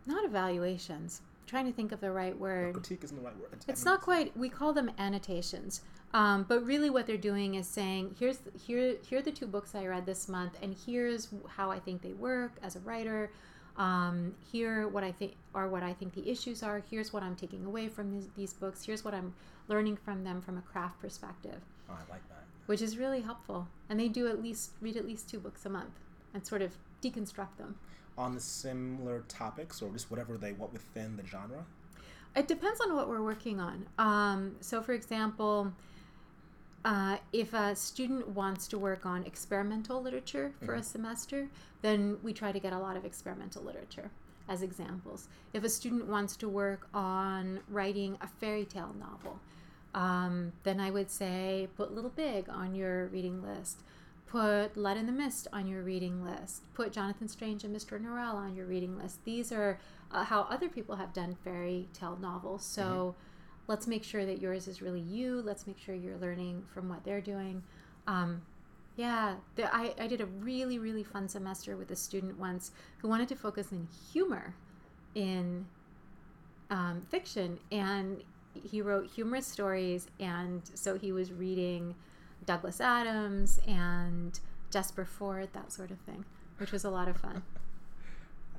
not 0.07 0.25
evaluations. 0.25 1.21
I'm 1.41 1.47
trying 1.47 1.65
to 1.65 1.71
think 1.71 1.91
of 1.91 1.99
the 1.99 2.11
right 2.11 2.37
word. 2.37 2.73
critique 2.73 3.03
isn't 3.03 3.15
the 3.15 3.23
right 3.23 3.37
word. 3.37 3.63
It's 3.67 3.85
not 3.85 4.01
quite. 4.01 4.35
We 4.35 4.49
call 4.49 4.73
them 4.73 4.91
annotations, 4.97 5.81
um, 6.13 6.45
but 6.47 6.65
really 6.65 6.89
what 6.89 7.07
they're 7.07 7.17
doing 7.17 7.55
is 7.55 7.67
saying, 7.67 8.15
"Here's 8.19 8.39
here 8.57 8.97
here 9.01 9.19
are 9.19 9.21
the 9.21 9.31
two 9.31 9.47
books 9.47 9.75
I 9.75 9.85
read 9.85 10.05
this 10.05 10.27
month, 10.27 10.57
and 10.61 10.75
here's 10.85 11.29
how 11.47 11.71
I 11.71 11.79
think 11.79 12.01
they 12.01 12.13
work 12.13 12.53
as 12.63 12.75
a 12.75 12.79
writer." 12.79 13.31
Um, 13.77 14.33
here, 14.51 14.87
what 14.87 15.03
I 15.03 15.11
think 15.11 15.35
are 15.53 15.67
what 15.67 15.83
I 15.83 15.93
think 15.93 16.15
the 16.15 16.27
issues 16.29 16.63
are. 16.63 16.81
Here's 16.89 17.13
what 17.13 17.21
I'm 17.21 17.35
taking 17.35 17.63
away 17.65 17.87
from 17.87 18.11
these, 18.11 18.27
these 18.35 18.53
books. 18.53 18.83
Here's 18.83 19.05
what 19.05 19.13
I'm 19.13 19.35
learning 19.67 19.97
from 19.97 20.23
them 20.23 20.41
from 20.41 20.57
a 20.57 20.61
craft 20.61 20.99
perspective. 20.99 21.61
Oh, 21.89 21.93
I 21.93 22.11
like 22.11 22.27
that. 22.29 22.43
Which 22.65 22.81
is 22.81 22.97
really 22.97 23.21
helpful. 23.21 23.67
And 23.87 23.99
they 23.99 24.07
do 24.07 24.27
at 24.27 24.41
least 24.41 24.71
read 24.81 24.97
at 24.97 25.05
least 25.05 25.29
two 25.29 25.39
books 25.39 25.63
a 25.65 25.69
month 25.69 25.99
and 26.33 26.45
sort 26.45 26.63
of 26.63 26.75
deconstruct 27.03 27.57
them. 27.57 27.75
On 28.17 28.33
the 28.33 28.41
similar 28.41 29.23
topics 29.27 29.81
or 29.81 29.91
just 29.91 30.09
whatever 30.09 30.37
they 30.37 30.53
want 30.53 30.73
within 30.73 31.17
the 31.17 31.25
genre? 31.25 31.65
It 32.35 32.47
depends 32.47 32.81
on 32.81 32.95
what 32.95 33.07
we're 33.09 33.21
working 33.21 33.59
on. 33.59 33.85
Um, 33.97 34.55
so, 34.59 34.81
for 34.81 34.93
example, 34.93 35.71
uh, 36.85 37.17
if 37.33 37.53
a 37.53 37.75
student 37.75 38.29
wants 38.29 38.67
to 38.69 38.77
work 38.77 39.05
on 39.05 39.23
experimental 39.25 40.01
literature 40.01 40.53
for 40.59 40.73
mm-hmm. 40.73 40.81
a 40.81 40.83
semester, 40.83 41.47
then 41.81 42.17
we 42.23 42.33
try 42.33 42.51
to 42.51 42.59
get 42.59 42.73
a 42.73 42.79
lot 42.79 42.95
of 42.95 43.05
experimental 43.05 43.63
literature 43.63 44.09
as 44.47 44.61
examples. 44.61 45.27
If 45.53 45.63
a 45.63 45.69
student 45.69 46.07
wants 46.07 46.35
to 46.37 46.47
work 46.47 46.87
on 46.93 47.59
writing 47.69 48.17
a 48.21 48.27
fairy 48.27 48.65
tale 48.65 48.95
novel, 48.99 49.39
um, 49.93 50.53
then 50.63 50.79
I 50.79 50.91
would 50.91 51.09
say 51.09 51.67
put 51.75 51.93
Little 51.93 52.11
Big 52.11 52.47
on 52.49 52.75
your 52.75 53.07
reading 53.07 53.43
list. 53.43 53.81
Put 54.27 54.75
Lud-in-the-Mist 54.75 55.47
on 55.53 55.67
your 55.67 55.83
reading 55.83 56.23
list. 56.23 56.61
Put 56.73 56.91
Jonathan 56.91 57.29
Strange 57.29 57.63
and 57.63 57.73
Mr. 57.73 57.99
Norrell 57.99 58.35
on 58.35 58.55
your 58.55 58.65
reading 58.65 58.97
list. 58.97 59.23
These 59.23 59.53
are 59.53 59.79
uh, 60.11 60.25
how 60.25 60.41
other 60.49 60.67
people 60.67 60.97
have 60.97 61.13
done 61.13 61.37
fairy 61.45 61.87
tale 61.93 62.17
novels. 62.21 62.65
So 62.65 62.83
mm-hmm. 62.83 63.71
let's 63.71 63.87
make 63.87 64.03
sure 64.03 64.25
that 64.25 64.41
yours 64.41 64.67
is 64.67 64.81
really 64.81 64.99
you. 64.99 65.41
Let's 65.41 65.65
make 65.65 65.79
sure 65.79 65.95
you're 65.95 66.17
learning 66.17 66.63
from 66.73 66.89
what 66.89 67.05
they're 67.05 67.21
doing. 67.21 67.63
Um, 68.05 68.41
yeah, 68.97 69.35
the, 69.55 69.73
I, 69.73 69.93
I 69.97 70.07
did 70.07 70.19
a 70.19 70.25
really, 70.25 70.77
really 70.77 71.03
fun 71.03 71.29
semester 71.29 71.77
with 71.77 71.89
a 71.91 71.95
student 71.95 72.37
once 72.37 72.71
who 72.97 73.07
wanted 73.07 73.29
to 73.29 73.35
focus 73.35 73.71
in 73.71 73.87
humor 74.11 74.55
in 75.15 75.65
um, 76.69 77.01
fiction. 77.09 77.59
And 77.71 78.23
he 78.53 78.81
wrote 78.81 79.09
humorous 79.09 79.47
stories. 79.47 80.07
And 80.19 80.63
so 80.73 80.97
he 80.97 81.13
was 81.13 81.31
reading 81.31 81.95
Douglas 82.47 82.81
Adams 82.81 83.59
and 83.67 84.39
Jasper 84.71 85.05
Fforde, 85.05 85.51
that 85.53 85.71
sort 85.71 85.91
of 85.91 85.99
thing, 85.99 86.25
which 86.57 86.71
was 86.71 86.83
a 86.83 86.89
lot 86.89 87.07
of 87.07 87.17
fun. 87.17 87.43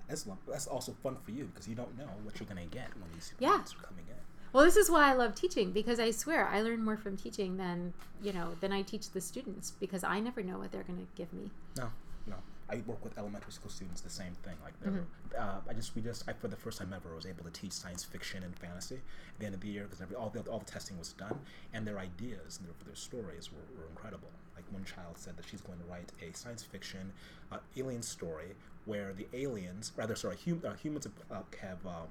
That's, 0.09 0.27
that's 0.48 0.66
also 0.66 0.92
fun 1.03 1.18
for 1.22 1.33
you 1.33 1.51
because 1.53 1.68
you 1.68 1.74
don't 1.74 1.98
know 1.98 2.09
what 2.22 2.40
you're 2.40 2.48
going 2.48 2.66
to 2.66 2.74
get 2.74 2.88
when 2.94 3.12
these 3.12 3.35
yeah. 3.38 3.51
are 3.51 3.87
coming 3.87 4.07
in. 4.09 4.16
Well, 4.55 4.64
this 4.64 4.77
is 4.77 4.90
why 4.90 5.11
I 5.11 5.12
love 5.12 5.35
teaching 5.35 5.70
because 5.70 6.01
I 6.01 6.12
swear 6.12 6.48
I 6.48 6.62
learn 6.62 6.83
more 6.83 6.96
from 6.96 7.18
teaching 7.18 7.59
than 7.59 7.92
you 8.22 8.33
know 8.33 8.57
than 8.61 8.72
I 8.72 8.81
teach 8.81 9.11
the 9.11 9.20
students 9.20 9.72
because 9.72 10.03
I 10.05 10.18
never 10.18 10.42
know 10.42 10.57
what 10.57 10.72
they're 10.72 10.83
going 10.83 10.98
to 10.98 11.07
give 11.14 11.31
me. 11.35 11.51
No, 11.77 11.90
no. 12.27 12.37
I 12.71 12.83
work 12.87 13.03
with 13.03 13.17
elementary 13.19 13.53
school 13.53 13.71
students. 13.71 14.01
The 14.01 14.11
same 14.11 14.35
thing. 14.43 14.55
Like, 14.63 14.81
mm-hmm. 14.83 15.01
uh, 15.39 15.61
I 15.69 15.73
just 15.73 15.95
we 15.95 16.03
just 16.03 16.25
I, 16.29 16.33
for 16.33 16.49
the 16.49 16.57
first 16.57 16.79
time 16.79 16.93
ever 16.95 17.15
was 17.15 17.27
able 17.27 17.45
to 17.45 17.51
teach 17.51 17.73
science 17.73 18.05
fiction 18.05 18.43
and 18.43 18.57
fantasy 18.59 18.97
at 18.97 19.39
the 19.39 19.47
end 19.47 19.55
of 19.55 19.61
the 19.61 19.69
year 19.69 19.87
because 19.89 20.05
all 20.15 20.31
the 20.31 20.41
all 20.51 20.59
the 20.59 20.71
testing 20.71 20.99
was 20.99 21.13
done 21.13 21.39
and 21.73 21.87
their 21.87 21.99
ideas 21.99 22.59
and 22.59 22.67
their, 22.67 22.75
their 22.85 22.95
stories 22.95 23.51
were, 23.53 23.81
were 23.81 23.89
incredible. 23.89 24.31
Like 24.55 24.65
one 24.73 24.85
child 24.85 25.17
said 25.17 25.37
that 25.37 25.47
she's 25.49 25.61
going 25.61 25.79
to 25.79 25.85
write 25.85 26.13
a 26.21 26.37
science 26.37 26.63
fiction 26.63 27.13
uh, 27.53 27.59
alien 27.77 28.03
story 28.03 28.55
where 28.85 29.13
the 29.13 29.27
aliens, 29.33 29.93
rather 29.97 30.17
sorry, 30.17 30.37
hum, 30.45 30.63
uh, 30.67 30.73
humans 30.75 31.05
have, 31.05 31.39
uh, 31.39 31.43
have 31.61 31.87
um, 31.87 32.09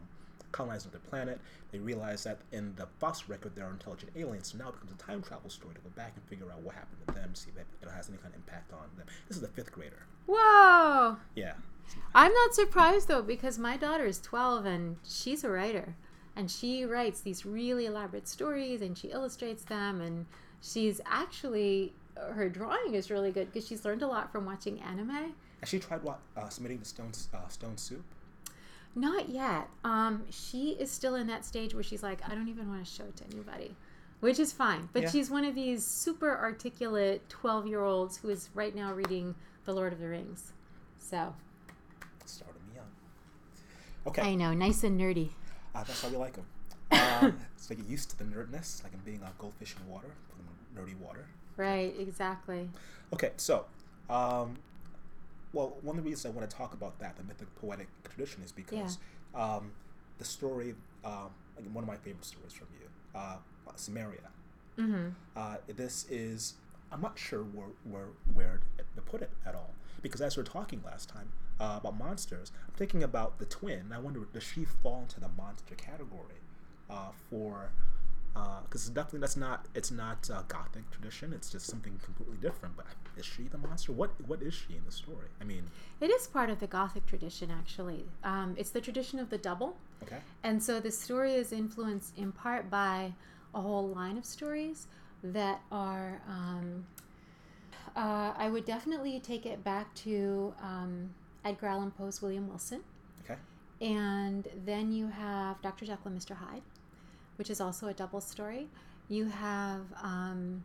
colonized 0.52 0.86
another 0.86 1.04
planet. 1.10 1.40
They 1.72 1.80
realize 1.80 2.24
that 2.24 2.40
in 2.52 2.74
the 2.76 2.88
Fox 3.00 3.28
record 3.28 3.56
there 3.56 3.66
are 3.66 3.72
intelligent 3.72 4.12
aliens, 4.16 4.52
so 4.52 4.58
now 4.58 4.70
it 4.70 4.74
becomes 4.74 4.92
a 4.92 5.04
time 5.04 5.22
travel 5.22 5.50
story 5.50 5.76
to 5.76 5.82
go 5.82 5.90
back 5.96 6.14
and 6.16 6.24
figure 6.26 6.52
out 6.52 6.62
what 6.62 6.76
happened 6.76 6.98
to 7.08 7.14
them, 7.14 7.36
see 7.36 7.52
if 7.56 7.58
it 7.58 7.92
has 7.92 8.10
any 8.10 8.18
kind 8.18 8.34
of 8.34 8.36
impact 8.36 8.72
on 8.74 8.88
them. 8.98 9.08
This 9.28 9.38
is 9.38 9.44
a 9.44 9.48
fifth 9.48 9.72
grader. 9.72 10.06
Whoa! 10.28 11.18
Yeah. 11.36 11.54
I'm 12.14 12.34
not 12.34 12.54
surprised 12.54 13.08
though 13.08 13.22
because 13.22 13.58
my 13.58 13.78
daughter 13.78 14.06
is 14.06 14.20
12 14.20 14.66
and 14.66 14.98
she's 15.04 15.44
a 15.44 15.50
writer 15.50 15.96
and 16.36 16.52
she 16.52 16.84
writes 16.84 17.22
these 17.22 17.46
really 17.46 17.86
elaborate 17.86 18.28
stories 18.28 18.82
and 18.82 18.98
she 18.98 19.08
illustrates 19.08 19.64
them 19.64 20.02
and 20.02 20.26
she's 20.62 21.00
actually 21.06 21.94
her 22.34 22.50
drawing 22.50 22.94
is 22.94 23.10
really 23.12 23.32
good 23.32 23.52
because 23.52 23.68
she's 23.68 23.86
learned 23.86 24.02
a 24.02 24.08
lot 24.08 24.32
from 24.32 24.46
watching 24.46 24.82
anime. 24.82 25.34
Has 25.60 25.70
she 25.70 25.80
tried 25.80 26.02
uh, 26.06 26.50
submitting 26.50 26.80
to 26.80 26.86
Stone 26.86 27.12
uh, 27.34 27.48
Stone 27.48 27.78
Soup? 27.78 28.04
Not 28.98 29.30
yet. 29.30 29.70
Um, 29.84 30.24
she 30.32 30.72
is 30.72 30.90
still 30.90 31.14
in 31.14 31.28
that 31.28 31.46
stage 31.46 31.76
where 31.76 31.84
she's 31.84 32.02
like, 32.02 32.20
I 32.28 32.34
don't 32.34 32.48
even 32.48 32.68
want 32.68 32.84
to 32.84 32.92
show 32.92 33.04
it 33.04 33.16
to 33.18 33.24
anybody, 33.32 33.76
which 34.22 34.40
is 34.40 34.52
fine. 34.52 34.90
But 34.92 35.04
yeah. 35.04 35.10
she's 35.12 35.30
one 35.30 35.46
of 35.46 35.54
these 35.54 35.86
super 35.86 36.36
articulate 36.36 37.22
12 37.30 37.68
year 37.68 37.84
olds 37.84 38.18
who 38.18 38.30
is 38.30 38.50
right 38.56 38.76
now 38.76 38.92
reading 38.92 39.36
The 39.66 39.74
Lord 39.74 39.94
of 39.94 40.00
the 40.00 40.08
Rings. 40.08 40.52
So. 40.98 41.36
Started 42.26 42.60
me 42.68 42.78
young. 42.78 42.88
Okay. 44.08 44.24
I 44.24 44.34
know, 44.34 44.56
nice 44.56 44.84
and 44.84 45.00
nerdy. 45.00 45.30
Uh, 45.76 45.84
that's 45.84 46.02
how 46.02 46.10
we 46.10 46.18
like 46.18 46.34
them. 46.34 46.46
Um, 46.90 47.40
so 47.56 47.76
get 47.76 47.86
used 47.86 48.10
to 48.10 48.18
the 48.18 48.24
nerdness, 48.24 48.84
like 48.84 48.94
in 48.94 49.00
being 49.06 49.22
a 49.22 49.32
goldfish 49.38 49.76
in 49.80 49.88
water, 49.88 50.10
nerdy 50.76 50.98
water. 50.98 51.28
Right, 51.56 51.94
exactly. 52.00 52.72
Okay, 53.14 53.30
so 53.38 53.66
um, 54.10 54.58
well, 55.54 55.78
one 55.82 55.98
of 55.98 56.04
the 56.04 56.10
reasons 56.10 56.26
I 56.26 56.38
want 56.38 56.50
to 56.50 56.56
talk 56.56 56.74
about 56.74 57.00
that, 57.00 57.18
the 57.18 57.24
mythic 57.24 57.54
poetic 57.56 57.88
tradition, 58.04 58.44
is 58.44 58.52
because 58.52 58.98
yeah. 59.34 59.56
um, 59.56 59.72
the 60.18 60.26
story, 60.26 60.76
um, 61.04 61.30
one 61.74 61.84
of 61.84 61.88
my 61.88 61.96
favorite 61.96 62.26
stories 62.26 62.54
from 62.54 62.68
you, 62.80 62.88
uh, 63.20 63.38
Cimmeria. 63.76 64.30
Mm-hmm. 64.78 65.10
Uh, 65.36 65.58
this 65.76 66.06
is, 66.10 66.54
I'm 66.92 67.02
not 67.02 67.18
sure 67.18 67.44
where, 67.44 67.68
where, 67.84 68.10
where 68.34 68.62
to 68.96 69.02
put 69.02 69.22
it 69.22 69.32
at 69.46 69.56
all. 69.56 69.74
Because 70.02 70.22
as 70.22 70.38
we 70.38 70.42
were 70.42 70.50
talking 70.50 70.82
last 70.86 71.10
time 71.10 71.30
uh, 71.60 71.80
about 71.80 71.98
monsters, 71.98 72.52
I'm 72.68 72.76
thinking 72.76 73.04
about 73.04 73.40
the 73.40 73.46
twin. 73.46 73.92
I 73.94 74.00
wonder, 74.00 74.22
does 74.32 74.44
she 74.44 74.66
fall 74.66 75.02
into 75.02 75.20
the 75.20 75.30
monster 75.30 75.76
category 75.76 76.42
uh, 76.90 77.10
for 77.30 77.72
because 78.64 78.90
uh, 78.90 78.94
definitely 78.94 79.20
that's 79.20 79.38
not 79.38 79.66
it's 79.74 79.92
not 79.92 80.30
uh, 80.32 80.42
gothic 80.48 80.90
tradition 80.92 81.34
it's 81.34 81.50
just 81.50 81.66
something 81.66 82.00
completely 82.04 82.38
different 82.38 82.76
but 82.76 82.86
is 83.18 83.26
she 83.26 83.44
the 83.44 83.58
monster? 83.58 83.92
What 83.92 84.12
what 84.28 84.42
is 84.42 84.54
she 84.54 84.76
in 84.76 84.84
the 84.86 84.92
story? 84.92 85.28
I 85.42 85.44
mean 85.44 85.64
it 86.00 86.08
is 86.12 86.28
part 86.28 86.50
of 86.50 86.60
the 86.60 86.68
gothic 86.68 87.06
tradition 87.06 87.52
actually. 87.52 88.06
Um, 88.24 88.56
it's 88.58 88.70
the 88.70 88.82
tradition 88.82 89.20
of 89.20 89.30
the 89.30 89.38
double. 89.38 89.78
Okay. 90.04 90.18
And 90.44 90.62
so 90.62 90.80
the 90.80 90.92
story 90.92 91.34
is 91.34 91.52
influenced 91.52 92.18
in 92.18 92.32
part 92.32 92.70
by 92.70 93.14
a 93.56 93.62
whole 93.62 93.88
line 93.90 94.18
of 94.18 94.26
stories 94.26 94.88
that 95.24 95.62
are 95.72 96.22
um, 96.28 96.86
uh, 97.96 98.34
i 98.38 98.50
would 98.50 98.66
definitely 98.66 99.20
take 99.20 99.46
it 99.46 99.64
back 99.64 99.94
to 99.96 100.54
um, 100.62 101.10
edgar 101.44 101.68
allan 101.68 101.92
poe's 101.92 102.22
william 102.22 102.48
wilson. 102.48 102.82
Okay. 103.24 103.40
And 103.82 104.48
then 104.66 104.92
you 104.92 105.08
have 105.08 105.62
dr 105.62 105.84
jekyll 105.86 106.12
and 106.12 106.22
mr 106.22 106.36
hyde 106.36 106.62
which 107.38 107.50
is 107.50 107.62
also 107.62 107.88
a 107.88 107.94
double 107.94 108.22
story. 108.22 108.68
You 109.10 109.26
have 109.26 109.82
um, 110.02 110.64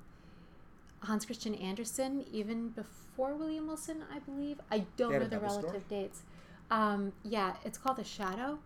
Hans 1.01 1.25
Christian 1.25 1.55
Andersen, 1.55 2.25
even 2.33 2.71
before 2.71 3.35
William 3.35 3.67
Wilson, 3.67 4.03
I 4.13 4.19
believe. 4.19 4.61
I 4.71 4.85
don't 4.97 5.13
know 5.13 5.27
the 5.27 5.39
relative 5.39 5.71
story? 5.71 5.85
dates. 5.89 6.23
Um, 6.71 7.13
yeah, 7.23 7.55
it's 7.65 7.79
called 7.79 7.99
The 7.99 8.05
Shadow. 8.05 8.59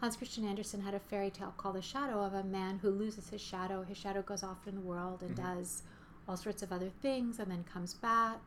Hans 0.00 0.16
Christian 0.16 0.48
Andersen 0.48 0.80
had 0.80 0.94
a 0.94 0.98
fairy 0.98 1.30
tale 1.30 1.54
called 1.56 1.76
The 1.76 1.82
Shadow 1.82 2.24
of 2.24 2.34
a 2.34 2.42
man 2.42 2.80
who 2.82 2.90
loses 2.90 3.28
his 3.28 3.40
shadow. 3.40 3.82
His 3.82 3.96
shadow 3.96 4.22
goes 4.22 4.42
off 4.42 4.66
in 4.66 4.74
the 4.74 4.80
world 4.80 5.22
and 5.22 5.36
mm-hmm. 5.36 5.58
does 5.58 5.82
all 6.28 6.36
sorts 6.36 6.62
of 6.62 6.72
other 6.72 6.90
things 7.02 7.38
and 7.38 7.50
then 7.50 7.64
comes 7.72 7.94
back. 7.94 8.40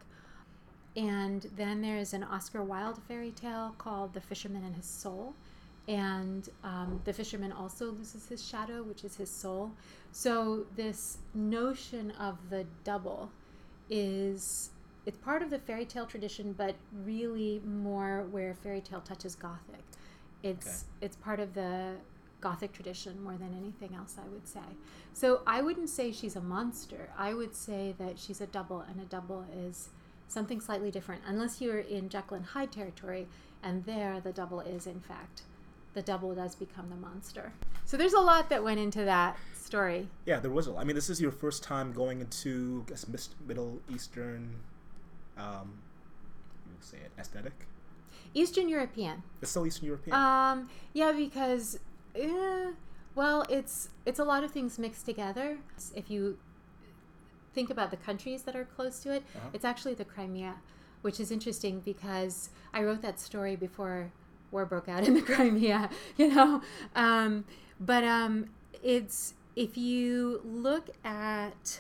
And 0.98 1.50
then 1.56 1.82
there's 1.82 2.13
an 2.13 2.24
Oscar 2.24 2.63
Wilde 2.63 3.02
fairy 3.08 3.32
tale 3.32 3.76
called 3.78 4.13
The 4.13 4.22
Fisherman 4.22 4.63
and 4.63 4.76
His 4.76 4.86
Soul 4.86 5.34
and 5.88 6.50
um, 6.63 7.00
the 7.06 7.13
fisherman 7.13 7.52
also 7.52 7.91
loses 7.91 8.28
his 8.28 8.45
shadow, 8.45 8.82
which 8.84 9.04
is 9.04 9.15
his 9.15 9.30
soul. 9.30 9.71
So 10.12 10.65
this 10.76 11.17
notion 11.34 12.12
of 12.12 12.50
the 12.50 12.65
double 12.84 13.32
is 13.89 14.71
it's 15.06 15.17
part 15.17 15.43
of 15.43 15.52
the 15.52 15.60
fairy 15.60 15.86
tale 15.86 16.08
tradition, 16.08 16.54
but 16.58 16.76
really 17.04 17.62
more 17.63 18.26
where 18.32 18.56
fairy 18.56 18.82
tale 18.82 19.02
touches 19.02 19.36
gothic. 19.36 19.84
It's 20.41 20.67
okay. 20.67 21.06
it's 21.06 21.15
part 21.15 21.39
of 21.39 21.54
the 21.54 21.93
gothic 22.41 22.74
tradition 22.74 23.24
more 23.24 23.38
than 23.38 23.56
anything 23.56 23.95
else, 23.95 24.15
I 24.24 24.28
would 24.30 24.48
say. 24.48 24.60
So 25.13 25.41
I 25.45 25.62
wouldn't 25.62 25.89
say 25.89 26.12
she's 26.12 26.36
a 26.36 26.41
monster. 26.41 27.10
I 27.17 27.34
would 27.34 27.56
say 27.56 27.93
that 28.00 28.17
she's 28.19 28.41
a 28.41 28.48
double, 28.48 28.82
and 28.82 29.00
a 29.00 29.06
double 29.06 29.45
is 29.56 29.89
something 30.28 30.60
slightly 30.60 30.89
different, 30.89 31.21
unless 31.28 31.62
you're 31.62 31.80
in 31.80 32.10
Jekyll 32.10 32.38
and 32.38 32.45
Hyde 32.45 32.71
territory, 32.71 33.28
and 33.62 33.86
there 33.86 34.19
the 34.19 34.32
double 34.32 34.60
is 34.60 34.88
in 34.88 35.00
fact 35.00 35.43
the 35.95 36.01
double 36.01 36.36
does 36.36 36.53
become 36.53 36.89
the 36.89 36.95
monster. 36.95 37.51
So 37.86 37.97
there's 37.97 38.13
a 38.13 38.19
lot 38.19 38.49
that 38.49 38.63
went 38.63 38.79
into 38.79 39.03
that 39.05 39.38
story. 39.55 40.08
Yeah, 40.25 40.39
there 40.39 40.51
was 40.51 40.67
a 40.67 40.71
lot. 40.71 40.81
I 40.81 40.84
mean, 40.84 40.95
this 40.95 41.10
is 41.10 41.19
your 41.19 41.31
first 41.31 41.63
time 41.63 41.91
going 41.91 42.21
into, 42.21 42.86
I 42.88 42.89
guess, 42.91 43.05
Middle 43.47 43.79
Eastern, 43.91 44.55
um, 45.38 45.79
you 46.67 46.73
say 46.81 46.97
it, 46.97 47.12
aesthetic? 47.17 47.53
Eastern 48.34 48.69
European. 48.69 49.23
It's 49.41 49.51
still 49.51 49.65
Eastern 49.65 49.88
European. 49.88 50.15
Um, 50.15 50.69
yeah, 50.93 51.13
because, 51.13 51.79
eh, 52.13 52.71
well, 53.15 53.45
it's 53.49 53.89
it's 54.05 54.19
a 54.19 54.25
lot 54.25 54.43
of 54.43 54.51
things 54.51 54.77
mixed 54.77 55.05
together. 55.05 55.58
If 55.95 56.12
you 56.12 56.38
think 57.53 57.69
about 57.69 57.89
the 57.89 57.97
countries 57.97 58.43
that 58.43 58.55
are 58.55 58.65
close 58.65 58.99
to 58.99 59.13
it, 59.13 59.23
uh-huh. 59.36 59.47
it's 59.53 59.63
actually 59.63 59.93
the 59.93 60.03
Crimea, 60.03 60.55
which 61.01 61.21
is 61.21 61.31
interesting 61.31 61.79
because 61.79 62.49
I 62.73 62.84
wrote 62.84 63.01
that 63.03 63.21
story 63.21 63.55
before 63.55 64.12
war 64.56 64.65
broke 64.65 64.89
out 64.89 65.04
in 65.08 65.13
the 65.13 65.22
Crimea, 65.22 65.89
you 66.18 66.34
know. 66.34 66.62
Um, 66.96 67.46
but 67.80 68.04
um, 68.04 68.48
it's 68.82 69.36
if 69.56 69.78
you 69.78 70.41
look 70.44 70.89
at 71.04 71.80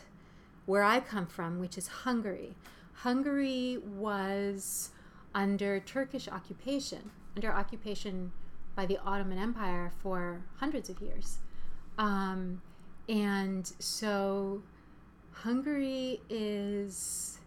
where 0.65 0.83
I 0.83 0.99
come 0.99 1.25
from, 1.25 1.59
which 1.59 1.77
is 1.77 1.87
Hungary. 1.87 2.55
Hungary 2.99 3.77
was 3.77 4.89
under 5.33 5.79
Turkish 5.79 6.27
occupation, 6.27 7.11
under 7.35 7.51
occupation 7.51 8.31
by 8.75 8.85
the 8.85 8.97
Ottoman 9.05 9.37
Empire 9.37 9.91
for 10.01 10.41
hundreds 10.57 10.89
of 10.89 11.01
years. 11.01 11.37
Um, 11.97 12.61
and 13.07 13.71
so 13.79 14.63
Hungary 15.31 16.21
is 16.29 17.37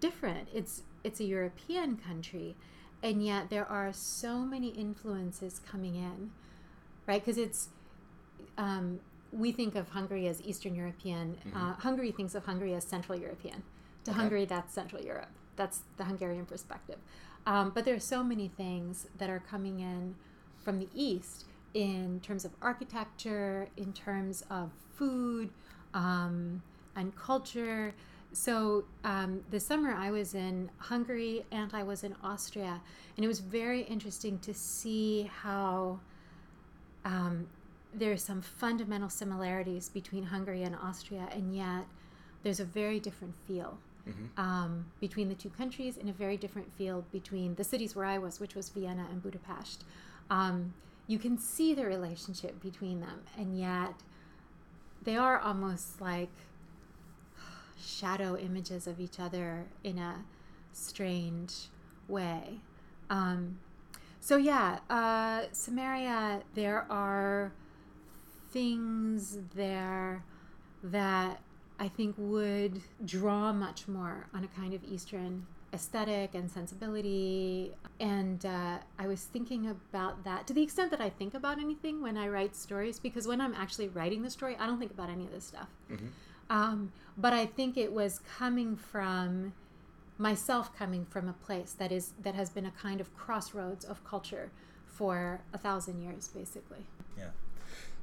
different. 0.00 0.48
It's 0.54 0.82
it's 1.02 1.20
a 1.20 1.24
European 1.24 1.96
country, 1.96 2.56
and 3.02 3.24
yet 3.24 3.50
there 3.50 3.66
are 3.66 3.92
so 3.92 4.38
many 4.38 4.68
influences 4.68 5.60
coming 5.70 5.94
in, 5.94 6.30
right? 7.06 7.24
Because 7.24 7.38
it's 7.38 7.68
um, 8.58 9.00
we 9.32 9.52
think 9.52 9.74
of 9.74 9.90
Hungary 9.90 10.26
as 10.28 10.42
Eastern 10.42 10.74
European. 10.74 11.36
Mm-hmm. 11.48 11.56
Uh, 11.56 11.74
Hungary 11.74 12.12
thinks 12.12 12.34
of 12.34 12.44
Hungary 12.44 12.74
as 12.74 12.84
Central 12.84 13.18
European. 13.18 13.62
To 14.04 14.10
okay. 14.10 14.20
Hungary, 14.20 14.44
that's 14.44 14.72
Central 14.72 15.02
Europe. 15.02 15.30
That's 15.56 15.82
the 15.96 16.04
Hungarian 16.04 16.46
perspective. 16.46 16.98
Um, 17.46 17.70
but 17.74 17.84
there 17.84 17.94
are 17.94 18.00
so 18.00 18.24
many 18.24 18.48
things 18.48 19.06
that 19.18 19.30
are 19.30 19.40
coming 19.40 19.80
in 19.80 20.16
from 20.62 20.78
the 20.78 20.88
East 20.94 21.44
in 21.74 22.20
terms 22.20 22.44
of 22.44 22.52
architecture, 22.62 23.68
in 23.76 23.92
terms 23.92 24.42
of 24.50 24.70
food 24.96 25.50
um, 25.94 26.62
and 26.96 27.14
culture. 27.14 27.94
So 28.36 28.84
um, 29.02 29.40
this 29.50 29.64
summer 29.64 29.92
I 29.92 30.10
was 30.10 30.34
in 30.34 30.70
Hungary 30.76 31.46
and 31.50 31.72
I 31.72 31.82
was 31.82 32.04
in 32.04 32.14
Austria, 32.22 32.82
and 33.16 33.24
it 33.24 33.28
was 33.28 33.40
very 33.40 33.80
interesting 33.80 34.38
to 34.40 34.52
see 34.52 35.30
how 35.42 36.00
um, 37.06 37.46
there 37.94 38.12
are 38.12 38.18
some 38.18 38.42
fundamental 38.42 39.08
similarities 39.08 39.88
between 39.88 40.22
Hungary 40.22 40.64
and 40.64 40.76
Austria, 40.76 41.26
and 41.32 41.56
yet 41.56 41.86
there's 42.42 42.60
a 42.60 42.64
very 42.66 43.00
different 43.00 43.32
feel 43.48 43.78
mm-hmm. 44.06 44.38
um, 44.38 44.84
between 45.00 45.30
the 45.30 45.34
two 45.34 45.50
countries, 45.50 45.96
and 45.96 46.10
a 46.10 46.12
very 46.12 46.36
different 46.36 46.70
feel 46.76 47.06
between 47.12 47.54
the 47.54 47.64
cities 47.64 47.96
where 47.96 48.04
I 48.04 48.18
was, 48.18 48.38
which 48.38 48.54
was 48.54 48.68
Vienna 48.68 49.06
and 49.10 49.22
Budapest. 49.22 49.82
Um, 50.28 50.74
you 51.06 51.18
can 51.18 51.38
see 51.38 51.72
the 51.72 51.86
relationship 51.86 52.60
between 52.60 53.00
them, 53.00 53.22
and 53.38 53.58
yet 53.58 53.94
they 55.04 55.16
are 55.16 55.38
almost 55.38 56.02
like 56.02 56.28
shadow 57.78 58.36
images 58.36 58.86
of 58.86 59.00
each 59.00 59.18
other 59.20 59.66
in 59.84 59.98
a 59.98 60.24
strange 60.72 61.68
way. 62.08 62.60
Um, 63.10 63.58
so 64.20 64.36
yeah, 64.36 64.80
uh, 64.90 65.42
Cimmeria, 65.52 66.42
there 66.54 66.86
are 66.90 67.52
things 68.50 69.38
there 69.54 70.24
that 70.82 71.40
I 71.78 71.88
think 71.88 72.14
would 72.18 72.80
draw 73.04 73.52
much 73.52 73.86
more 73.86 74.26
on 74.34 74.44
a 74.44 74.48
kind 74.48 74.74
of 74.74 74.82
Eastern 74.84 75.46
aesthetic 75.72 76.34
and 76.34 76.50
sensibility. 76.50 77.72
And 78.00 78.44
uh, 78.46 78.78
I 78.98 79.06
was 79.06 79.24
thinking 79.24 79.68
about 79.68 80.24
that 80.24 80.46
to 80.46 80.54
the 80.54 80.62
extent 80.62 80.90
that 80.90 81.00
I 81.00 81.10
think 81.10 81.34
about 81.34 81.58
anything 81.58 82.02
when 82.02 82.16
I 82.16 82.28
write 82.28 82.56
stories, 82.56 82.98
because 82.98 83.28
when 83.28 83.40
I'm 83.40 83.54
actually 83.54 83.88
writing 83.88 84.22
the 84.22 84.30
story, 84.30 84.56
I 84.58 84.66
don't 84.66 84.78
think 84.78 84.92
about 84.92 85.10
any 85.10 85.24
of 85.24 85.32
this 85.32 85.44
stuff. 85.44 85.68
Mm-hmm. 85.90 86.06
Um, 86.48 86.92
but 87.16 87.32
I 87.32 87.46
think 87.46 87.76
it 87.76 87.92
was 87.92 88.20
coming 88.38 88.76
from 88.76 89.52
myself 90.18 90.74
coming 90.76 91.04
from 91.04 91.28
a 91.28 91.32
place 91.32 91.72
that 91.78 91.92
is 91.92 92.12
that 92.22 92.34
has 92.34 92.48
been 92.48 92.64
a 92.64 92.70
kind 92.70 93.00
of 93.00 93.14
crossroads 93.14 93.84
of 93.84 94.02
culture 94.04 94.50
for 94.86 95.40
a 95.52 95.58
thousand 95.58 96.02
years 96.02 96.28
basically. 96.28 96.86
Yeah. 97.18 97.30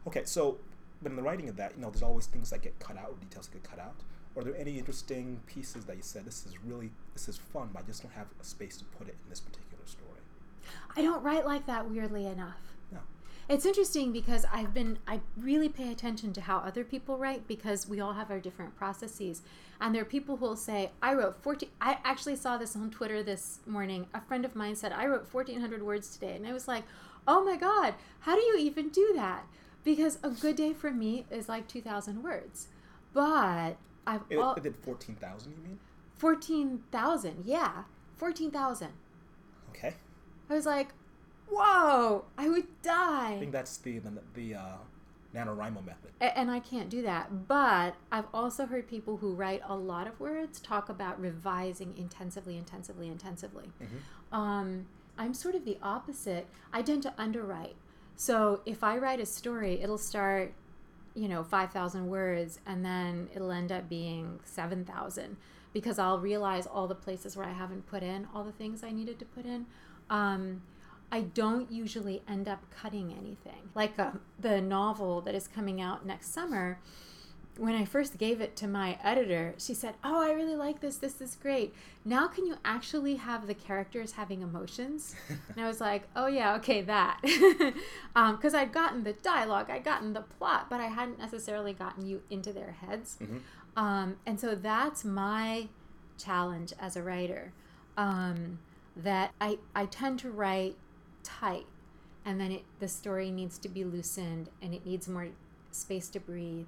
Okay 0.08 0.24
so 0.26 0.58
but 1.02 1.12
in 1.12 1.16
the 1.16 1.24
writing 1.24 1.50
of 1.50 1.56
that 1.56 1.74
you 1.76 1.82
know 1.82 1.90
there's 1.90 2.04
always 2.04 2.28
things 2.28 2.52
that 2.52 2.62
get 2.62 2.78
cut 2.80 2.98
out 2.98 3.10
or 3.10 3.16
details 3.16 3.48
that 3.48 3.62
get 3.62 3.70
cut 3.70 3.80
out. 3.80 3.96
Are 4.36 4.44
there 4.44 4.56
any 4.58 4.80
interesting 4.80 5.42
pieces 5.46 5.86
that 5.86 5.96
you 5.96 6.02
said 6.02 6.26
this 6.26 6.46
is 6.46 6.58
really 6.66 6.92
this 7.14 7.30
is 7.30 7.38
fun 7.38 7.70
but 7.72 7.84
i 7.84 7.86
just 7.86 8.02
don't 8.02 8.14
have 8.14 8.28
a 8.42 8.44
space 8.44 8.78
to 8.78 8.86
put 8.86 9.08
it 9.08 9.16
in 9.24 9.30
this 9.30 9.40
particular 9.40 9.84
story 9.86 10.22
i 10.96 11.02
don't 11.04 11.22
write 11.22 11.46
like 11.46 11.68
that 11.68 11.88
weirdly 11.88 12.26
enough 12.26 12.73
it's 13.50 13.66
interesting 13.66 14.12
because 14.12 14.46
I've 14.52 14.74
been, 14.74 15.00
I 15.08 15.20
really 15.38 15.70
pay 15.70 15.92
attention 15.92 16.34
to 16.34 16.42
how 16.42 16.58
other 16.60 16.84
people 16.84 17.18
write 17.18 17.48
because 17.48 17.88
we 17.88 18.00
all 18.00 18.14
have 18.14 18.32
our 18.32 18.40
different 18.40 18.76
processes. 18.76 19.42
And 19.82 19.94
there 19.94 20.02
are 20.02 20.06
people 20.06 20.38
who 20.38 20.46
will 20.46 20.56
say, 20.56 20.92
I 21.02 21.14
wrote 21.14 21.36
14, 21.44 21.70
I 21.82 21.98
actually 22.06 22.38
saw 22.38 22.58
this 22.58 22.76
on 22.76 22.90
Twitter 22.90 23.22
this 23.22 23.60
morning. 23.66 24.08
A 24.14 24.22
friend 24.22 24.46
of 24.46 24.56
mine 24.56 24.76
said, 24.76 24.94
I 24.94 25.08
wrote 25.08 25.28
1,400 25.32 25.84
words 25.84 26.14
today. 26.14 26.36
And 26.36 26.48
I 26.48 26.54
was 26.54 26.68
like, 26.68 26.84
oh 27.28 27.44
my 27.44 27.58
God, 27.58 27.96
how 28.22 28.36
do 28.36 28.42
you 28.42 28.58
even 28.60 28.90
do 28.90 29.12
that? 29.16 29.46
Because 29.84 30.20
a 30.24 30.30
good 30.30 30.56
day 30.56 30.72
for 30.74 30.92
me 30.92 31.26
is 31.30 31.50
like 31.50 31.68
2,000 31.68 32.24
words. 32.24 32.68
But 33.14 33.76
I've. 34.08 34.22
It, 34.30 34.38
all, 34.38 34.56
it 34.56 34.64
did 34.64 34.78
14,000, 34.78 35.52
you 35.52 35.58
mean? 35.64 35.80
14,000, 36.16 37.44
yeah. 37.46 37.84
14,000. 38.16 38.88
Okay. 39.70 39.94
I 40.50 40.54
was 40.54 40.66
like, 40.66 40.90
whoa, 41.50 42.26
I 42.38 42.50
would 42.50 42.68
die. 42.82 43.13
I 43.24 43.40
think 43.40 43.52
that's 43.52 43.78
the 43.78 44.00
the, 44.00 44.12
the 44.34 44.56
uh, 44.56 44.76
NaNoWriMo 45.36 45.86
method. 45.86 46.12
A- 46.22 46.38
and 46.38 46.52
I 46.52 46.60
can't 46.60 46.90
do 46.90 47.02
that. 47.02 47.48
But 47.48 47.96
I've 48.12 48.28
also 48.34 48.66
heard 48.66 48.88
people 48.88 49.18
who 49.18 49.34
write 49.34 49.62
a 49.68 49.76
lot 49.76 50.08
of 50.08 50.20
words 50.20 50.60
talk 50.60 50.90
about 50.90 51.20
revising 51.20 51.94
intensively, 51.98 52.58
intensively, 52.58 53.08
intensively. 53.08 53.72
Mm-hmm. 53.82 54.36
Um, 54.36 54.86
I'm 55.18 55.34
sort 55.34 55.56
of 55.56 55.66
the 55.66 55.78
opposite. 55.82 56.48
I 56.72 56.82
tend 56.82 57.04
to 57.04 57.14
underwrite. 57.18 57.76
So 58.16 58.62
if 58.66 58.84
I 58.84 58.98
write 58.98 59.20
a 59.20 59.26
story, 59.26 59.82
it'll 59.82 59.98
start, 59.98 60.54
you 61.16 61.28
know, 61.28 61.44
5,000 61.44 62.08
words 62.08 62.60
and 62.66 62.86
then 62.86 63.30
it'll 63.34 63.52
end 63.52 63.72
up 63.72 63.90
being 63.90 64.40
7,000 64.44 65.38
because 65.74 65.98
I'll 65.98 66.20
realize 66.20 66.68
all 66.68 66.88
the 66.88 66.96
places 66.96 67.36
where 67.36 67.48
I 67.48 67.54
haven't 67.54 67.88
put 67.88 68.04
in 68.04 68.28
all 68.34 68.44
the 68.44 68.52
things 68.52 68.84
I 68.84 68.92
needed 68.92 69.18
to 69.20 69.26
put 69.26 69.46
in. 69.46 69.66
Um, 70.10 70.62
I 71.14 71.22
don't 71.22 71.72
usually 71.72 72.24
end 72.28 72.48
up 72.48 72.64
cutting 72.72 73.12
anything. 73.12 73.70
Like 73.76 74.00
uh, 74.00 74.14
the 74.40 74.60
novel 74.60 75.22
that 75.22 75.36
is 75.36 75.48
coming 75.48 75.80
out 75.80 76.08
next 76.08 76.34
summer, 76.34 76.80
when 77.56 77.76
I 77.76 77.86
first 77.86 78.18
gave 78.18 78.42
it 78.42 78.56
to 78.56 78.68
my 78.68 78.98
editor, 79.04 79.54
she 79.60 79.76
said, 79.76 79.94
Oh, 80.04 80.24
I 80.24 80.32
really 80.32 80.56
like 80.56 80.80
this. 80.80 80.98
This 80.98 81.22
is 81.22 81.36
great. 81.36 81.76
Now, 82.04 82.28
can 82.28 82.48
you 82.48 82.56
actually 82.66 83.18
have 83.18 83.46
the 83.46 83.54
characters 83.54 84.14
having 84.14 84.42
emotions? 84.42 85.14
and 85.30 85.64
I 85.64 85.68
was 85.68 85.80
like, 85.80 86.08
Oh, 86.16 86.26
yeah, 86.26 86.56
okay, 86.56 86.82
that. 86.82 87.20
Because 87.22 87.76
um, 88.16 88.60
I'd 88.60 88.74
gotten 88.74 89.04
the 89.04 89.14
dialogue, 89.14 89.70
I'd 89.70 89.84
gotten 89.84 90.14
the 90.14 90.22
plot, 90.22 90.66
but 90.68 90.82
I 90.82 90.88
hadn't 90.88 91.20
necessarily 91.20 91.74
gotten 91.74 92.08
you 92.08 92.24
into 92.32 92.52
their 92.52 92.72
heads. 92.72 93.20
Mm-hmm. 93.22 93.38
Um, 93.78 94.16
and 94.26 94.40
so 94.40 94.56
that's 94.56 95.06
my 95.06 95.68
challenge 96.18 96.74
as 96.80 96.96
a 96.96 97.04
writer. 97.04 97.54
Um, 97.98 98.58
that 98.96 99.32
I, 99.40 99.60
I 99.76 99.86
tend 99.86 100.20
to 100.20 100.32
write 100.32 100.76
tight 101.24 101.66
and 102.26 102.40
then 102.40 102.52
it 102.52 102.64
the 102.80 102.88
story 102.88 103.32
needs 103.32 103.58
to 103.60 103.70
be 103.70 103.84
loosened 103.84 104.50
and 104.62 104.74
it 104.74 104.86
needs 104.86 105.08
more 105.08 105.28
space 105.72 106.10
to 106.10 106.20
breathe 106.20 106.68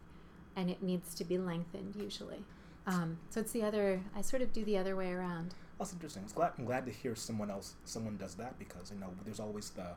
and 0.55 0.69
it 0.69 0.81
needs 0.81 1.13
to 1.15 1.23
be 1.23 1.37
lengthened 1.37 1.95
usually. 1.95 2.43
Um, 2.87 3.17
so 3.29 3.39
it's 3.39 3.51
the 3.51 3.63
other 3.63 4.01
i 4.15 4.21
sort 4.21 4.41
of 4.41 4.53
do 4.53 4.63
the 4.63 4.77
other 4.77 4.95
way 4.95 5.11
around. 5.11 5.55
That's 5.79 5.91
interesting. 5.91 6.23
I'm 6.27 6.33
glad, 6.35 6.51
I'm 6.57 6.65
glad 6.65 6.85
to 6.85 6.91
hear 6.91 7.15
someone 7.15 7.49
else 7.49 7.75
someone 7.85 8.17
does 8.17 8.35
that 8.35 8.57
because 8.59 8.91
you 8.91 8.99
know 8.99 9.11
there's 9.23 9.39
always 9.39 9.69
the 9.71 9.87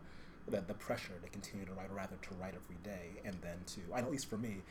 the, 0.48 0.62
the 0.62 0.74
pressure 0.74 1.12
to 1.22 1.28
continue 1.28 1.66
to 1.66 1.72
write 1.72 1.90
or 1.90 1.96
rather 1.96 2.16
to 2.16 2.34
write 2.40 2.54
every 2.54 2.78
day 2.82 3.20
and 3.24 3.36
then 3.42 3.58
to 3.66 3.80
I 3.94 4.00
know 4.00 4.06
at 4.06 4.12
least 4.12 4.30
for 4.30 4.38
me 4.38 4.62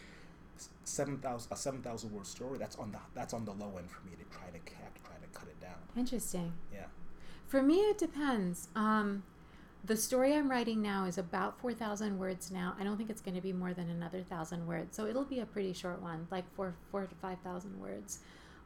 seven 0.84 1.18
thousand 1.18 1.52
a 1.52 1.56
seven 1.56 1.82
thousand 1.82 2.12
word 2.12 2.26
story 2.26 2.58
that's 2.58 2.76
on 2.78 2.92
the 2.92 3.00
that's 3.14 3.34
on 3.34 3.46
the 3.46 3.52
low 3.52 3.78
end 3.78 3.90
for 3.90 4.06
me 4.06 4.14
to 4.18 4.38
try 4.38 4.48
to 4.48 4.60
try 5.04 5.16
to 5.16 5.40
cut 5.40 5.48
it 5.48 5.60
down. 5.62 5.78
Interesting. 5.96 6.54
Yeah. 6.74 6.86
For 7.48 7.62
me 7.62 7.76
it 7.76 7.98
depends. 7.98 8.68
Um, 8.76 9.24
the 9.88 9.96
story 9.96 10.36
I'm 10.36 10.52
writing 10.52 10.82
now 10.82 11.06
is 11.06 11.18
about 11.18 11.60
4,000 11.62 12.20
words 12.20 12.52
now. 12.52 12.76
I 12.78 12.84
don't 12.84 12.98
think 12.98 13.10
it's 13.10 13.22
going 13.22 13.36
to 13.36 13.42
be 13.42 13.54
more 13.54 13.74
than 13.74 13.90
another 13.90 14.22
thousand 14.22 14.68
words. 14.68 14.96
So 14.96 15.06
it'll 15.06 15.24
be 15.24 15.40
a 15.40 15.46
pretty 15.46 15.72
short 15.72 16.02
one, 16.02 16.28
like 16.30 16.44
four, 16.56 16.76
four 16.92 17.06
to 17.06 17.16
5,000 17.16 17.80
words. 17.80 18.20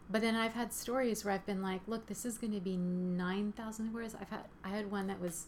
But 0.10 0.22
then 0.22 0.36
I've 0.36 0.54
had 0.54 0.74
stories 0.74 1.24
where 1.24 1.34
I've 1.34 1.46
been 1.46 1.62
like, 1.62 1.82
look, 1.88 2.08
this 2.08 2.26
is 2.26 2.40
going 2.40 2.54
to 2.54 2.60
be 2.60 2.76
9,000 2.76 3.94
words. 3.94 4.16
I've 4.20 4.30
had, 4.30 4.46
I 4.64 4.70
had 4.70 4.92
one 4.92 5.06
that 5.08 5.22
was, 5.22 5.46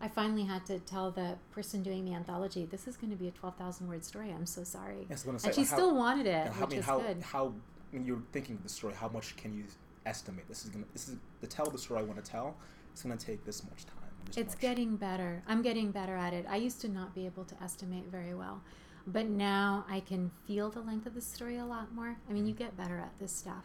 I 0.00 0.08
finally 0.08 0.44
had 0.44 0.64
to 0.66 0.78
tell 0.80 1.10
the 1.10 1.36
person 1.52 1.82
doing 1.82 2.06
the 2.06 2.14
anthology, 2.14 2.64
this 2.64 2.88
is 2.88 2.96
going 2.96 3.10
to 3.10 3.16
be 3.16 3.28
a 3.28 3.32
12,000 3.32 3.86
word 3.86 4.04
story. 4.04 4.30
I'm 4.30 4.46
so 4.46 4.64
sorry. 4.64 5.06
Yes, 5.10 5.26
and 5.26 5.54
she 5.54 5.60
how, 5.64 5.76
still 5.76 5.94
wanted 5.94 6.26
it, 6.26 6.46
how, 6.48 6.64
which 6.64 6.72
I 6.72 6.74
mean, 6.74 6.82
how, 6.82 7.00
good. 7.00 7.22
How, 7.22 7.52
when 7.90 8.06
you're 8.06 8.22
thinking 8.32 8.56
of 8.56 8.62
the 8.62 8.70
story, 8.70 8.94
how 8.94 9.08
much 9.08 9.36
can 9.36 9.54
you 9.54 9.64
estimate? 10.06 10.48
This 10.48 10.64
is 10.64 10.70
going 10.70 10.84
to, 10.84 10.92
this 10.94 11.08
is, 11.08 11.16
to 11.42 11.46
tell 11.46 11.66
the 11.66 11.78
story 11.78 12.00
I 12.00 12.02
want 12.02 12.24
to 12.24 12.28
tell, 12.28 12.56
it's 12.92 13.02
going 13.02 13.16
to 13.16 13.26
take 13.26 13.44
this 13.44 13.62
much 13.64 13.84
time 13.84 14.01
it's 14.36 14.54
much. 14.54 14.60
getting 14.60 14.96
better. 14.96 15.42
I'm 15.46 15.62
getting 15.62 15.90
better 15.90 16.16
at 16.16 16.32
it. 16.32 16.46
I 16.48 16.56
used 16.56 16.80
to 16.82 16.88
not 16.88 17.14
be 17.14 17.26
able 17.26 17.44
to 17.44 17.62
estimate 17.62 18.04
very 18.10 18.34
well, 18.34 18.62
but 19.06 19.26
now 19.26 19.84
I 19.88 20.00
can 20.00 20.30
feel 20.46 20.70
the 20.70 20.80
length 20.80 21.06
of 21.06 21.14
the 21.14 21.20
story 21.20 21.58
a 21.58 21.64
lot 21.64 21.94
more. 21.94 22.16
I 22.28 22.32
mean, 22.32 22.46
you 22.46 22.54
get 22.54 22.76
better 22.76 22.98
at 22.98 23.18
this 23.18 23.32
stuff. 23.32 23.64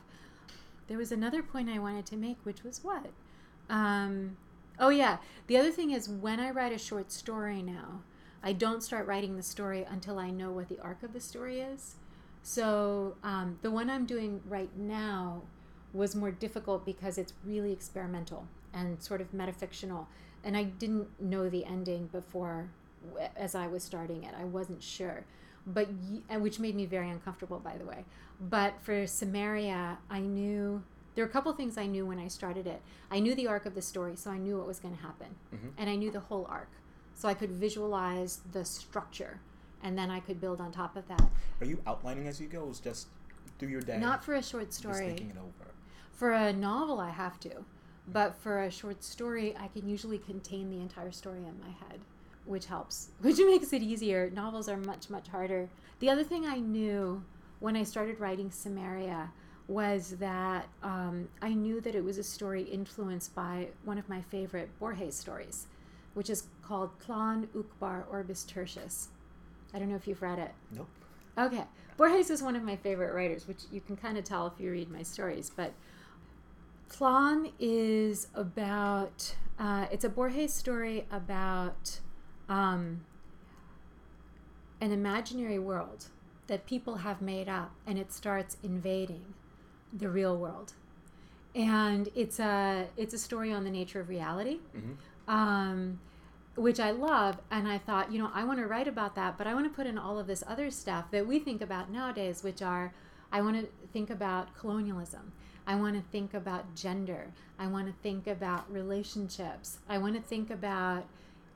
There 0.88 0.98
was 0.98 1.12
another 1.12 1.44
point 1.44 1.70
I 1.70 1.80
wanted 1.80 2.06
to 2.08 2.18
make, 2.18 2.38
which 2.44 2.64
was 2.64 2.84
what? 2.84 3.08
Um, 3.70 4.38
Oh 4.80 4.90
yeah. 4.90 5.18
The 5.48 5.58
other 5.58 5.72
thing 5.72 5.92
is 5.92 6.10
when 6.10 6.40
I 6.40 6.52
write 6.52 6.72
a 6.74 6.78
short 6.78 7.12
story 7.12 7.62
now, 7.62 8.02
I 8.44 8.54
don't 8.54 8.84
start 8.84 9.08
writing 9.08 9.36
the 9.36 9.44
story 9.44 9.86
until 9.90 10.20
I 10.20 10.30
know 10.30 10.52
what 10.52 10.70
the 10.70 10.80
arc 10.80 11.04
of 11.04 11.14
the 11.14 11.20
story 11.20 11.60
is. 11.60 11.96
So 12.44 13.16
um, 13.24 13.58
the 13.62 13.72
one 13.72 13.90
I'm 13.90 14.06
doing 14.06 14.42
right 14.48 14.70
now 14.78 15.44
was 15.94 16.16
more 16.16 16.32
difficult 16.32 16.86
because 16.86 17.18
it's 17.18 17.34
really 17.44 17.72
experimental 17.72 18.48
and 18.78 19.02
sort 19.02 19.22
of 19.22 19.32
metafictional, 19.32 20.06
and 20.44 20.56
I 20.56 20.64
didn't 20.64 21.08
know 21.20 21.50
the 21.50 21.66
ending 21.66 22.08
before 22.08 22.70
as 23.36 23.56
I 23.56 23.68
was 23.68 23.84
starting 23.84 24.24
it. 24.24 24.34
I 24.40 24.44
wasn't 24.44 24.84
sure, 24.84 25.26
but 25.66 25.88
which 26.40 26.60
made 26.60 26.76
me 26.76 26.86
very 26.86 27.10
uncomfortable, 27.10 27.60
by 27.60 27.78
the 27.78 27.86
way. 27.86 28.06
But 28.40 28.74
for 28.82 29.06
Cimmeria, 29.06 29.98
I 30.10 30.20
knew 30.20 30.84
there 31.16 31.26
were 31.26 31.30
a 31.30 31.34
couple 31.34 31.52
things 31.54 31.78
I 31.78 31.88
knew 31.88 32.06
when 32.06 32.20
I 32.20 32.28
started 32.28 32.68
it. 32.68 32.82
I 33.10 33.20
knew 33.20 33.34
the 33.34 33.48
arc 33.48 33.66
of 33.66 33.74
the 33.74 33.82
story, 33.82 34.16
so 34.16 34.30
I 34.30 34.38
knew 34.38 34.58
what 34.58 34.68
was 34.68 34.80
going 34.80 34.96
to 34.96 35.02
happen, 35.02 35.36
mm-hmm. 35.54 35.70
and 35.78 35.90
I 35.90 35.96
knew 35.96 36.12
the 36.12 36.20
whole 36.20 36.46
arc, 36.50 36.70
so 37.16 37.28
I 37.28 37.34
could 37.34 37.52
visualize 37.52 38.42
the 38.52 38.64
structure, 38.64 39.40
and 39.82 39.98
then 39.98 40.12
I 40.12 40.20
could 40.20 40.40
build 40.40 40.62
on 40.62 40.72
top 40.72 40.96
of 40.96 41.08
that. 41.08 41.28
Are 41.62 41.66
you 41.66 41.82
outlining 41.88 42.28
as 42.28 42.40
you 42.40 42.48
go? 42.48 42.70
Is 42.70 42.80
just 42.80 43.08
through 43.58 43.70
your 43.70 43.82
day? 43.82 43.98
Not 43.98 44.24
for 44.24 44.36
a 44.36 44.44
short 44.44 44.74
story. 44.74 44.94
Just 44.94 45.18
thinking 45.18 45.30
it 45.32 45.38
over. 45.40 45.72
For 46.12 46.32
a 46.32 46.54
novel, 46.54 47.00
I 47.00 47.10
have 47.10 47.40
to, 47.42 47.66
but 48.08 48.36
for 48.36 48.64
a 48.64 48.72
short 48.72 49.04
story, 49.04 49.56
I 49.60 49.68
can 49.68 49.88
usually 49.88 50.18
contain 50.18 50.70
the 50.70 50.82
entire 50.82 51.12
story 51.12 51.40
in 51.40 51.60
my 51.60 51.72
head 51.88 52.00
which 52.48 52.66
helps, 52.66 53.10
which 53.22 53.38
makes 53.38 53.74
it 53.74 53.84
easier. 53.84 54.32
Novels 54.34 54.68
are 54.68 54.78
much, 54.78 55.10
much 55.10 55.28
harder. 55.28 55.70
The 56.00 56.10
other 56.10 56.24
thing 56.24 56.46
I 56.46 56.58
knew 56.58 57.24
when 57.60 57.76
I 57.76 57.84
started 57.84 58.20
writing 58.20 58.50
Cimmeria 58.50 59.30
was 59.68 60.16
that 60.20 60.68
um, 60.82 61.28
I 61.42 61.54
knew 61.54 61.82
that 61.82 61.94
it 61.94 62.04
was 62.04 62.18
a 62.18 62.24
story 62.24 62.64
influenced 62.64 63.36
by 63.36 63.68
one 63.84 63.98
of 63.98 64.08
my 64.08 64.22
favorite 64.22 64.70
Borges 64.80 65.16
stories, 65.16 65.68
which 66.14 66.30
is 66.30 66.44
called 66.62 66.92
Tlön 67.00 67.48
Uqbar 67.48 68.04
Orbis 68.10 68.46
Tertius. 68.46 69.10
I 69.74 69.80
don't 69.80 69.90
know 69.90 69.96
if 69.96 70.08
you've 70.08 70.22
read 70.22 70.40
it. 70.40 70.54
Nope. 70.72 70.88
Okay. 71.38 71.66
Borges 71.98 72.30
is 72.30 72.42
one 72.42 72.56
of 72.56 72.64
my 72.64 72.78
favorite 72.78 73.14
writers, 73.14 73.48
which 73.48 73.64
you 73.72 73.82
can 73.82 73.98
kind 73.98 74.18
of 74.18 74.24
tell 74.24 74.48
if 74.48 74.54
you 74.60 74.72
read 74.72 74.90
my 74.90 75.04
stories. 75.04 75.52
But 75.54 75.74
Tlön 76.90 77.52
is 77.60 78.28
about, 78.34 79.36
uh, 79.60 79.88
it's 79.92 80.04
a 80.04 80.10
Borges 80.10 80.54
story 80.54 81.06
about 81.12 82.00
um, 82.50 83.02
an 84.80 84.92
imaginary 84.92 85.60
world 85.60 86.06
that 86.48 86.66
people 86.66 86.98
have 86.98 87.22
made 87.22 87.50
up 87.50 87.72
and 87.86 87.98
it 87.98 88.12
starts 88.12 88.58
invading 88.64 89.34
the 89.92 90.10
real 90.10 90.38
world. 90.38 90.74
And 91.54 92.10
it's 92.16 92.40
a 92.40 92.88
it's 92.98 93.14
a 93.14 93.18
story 93.18 93.52
on 93.52 93.64
the 93.64 93.72
nature 93.72 94.00
of 94.00 94.10
reality 94.10 94.60
mm-hmm. 94.76 95.34
um, 95.34 96.00
which 96.56 96.80
i 96.80 96.92
love. 96.92 97.40
And 97.50 97.68
i 97.68 97.78
thought 97.80 98.12
you 98.12 98.20
know 98.20 98.30
i 98.34 98.44
want 98.44 98.60
to 98.60 98.68
write 98.68 98.88
about 98.88 99.16
that 99.16 99.38
but 99.38 99.48
i 99.48 99.54
want 99.54 99.66
to 99.66 99.76
put 99.76 99.88
in 99.88 99.98
all 99.98 100.20
of 100.20 100.28
this 100.28 100.44
other 100.48 100.70
stuff 100.70 101.10
that 101.12 101.26
we 101.26 101.40
think 101.40 101.62
about 101.62 101.90
nowadays 101.90 102.44
which 102.44 102.62
are 102.62 102.94
i 103.32 103.42
want 103.42 103.60
to 103.60 103.68
think 103.92 104.12
about 104.12 104.56
colonialism 104.56 105.32
i 105.68 105.76
want 105.76 105.96
to 105.96 106.02
think 106.12 106.34
about 106.34 106.74
gender 106.76 107.32
i 107.60 107.68
want 107.68 107.86
to 107.86 107.94
think 108.02 108.26
about 108.26 108.72
relationships 108.72 109.78
i 109.88 109.98
want 109.98 110.16
to 110.16 110.22
think 110.22 110.50
about 110.50 111.06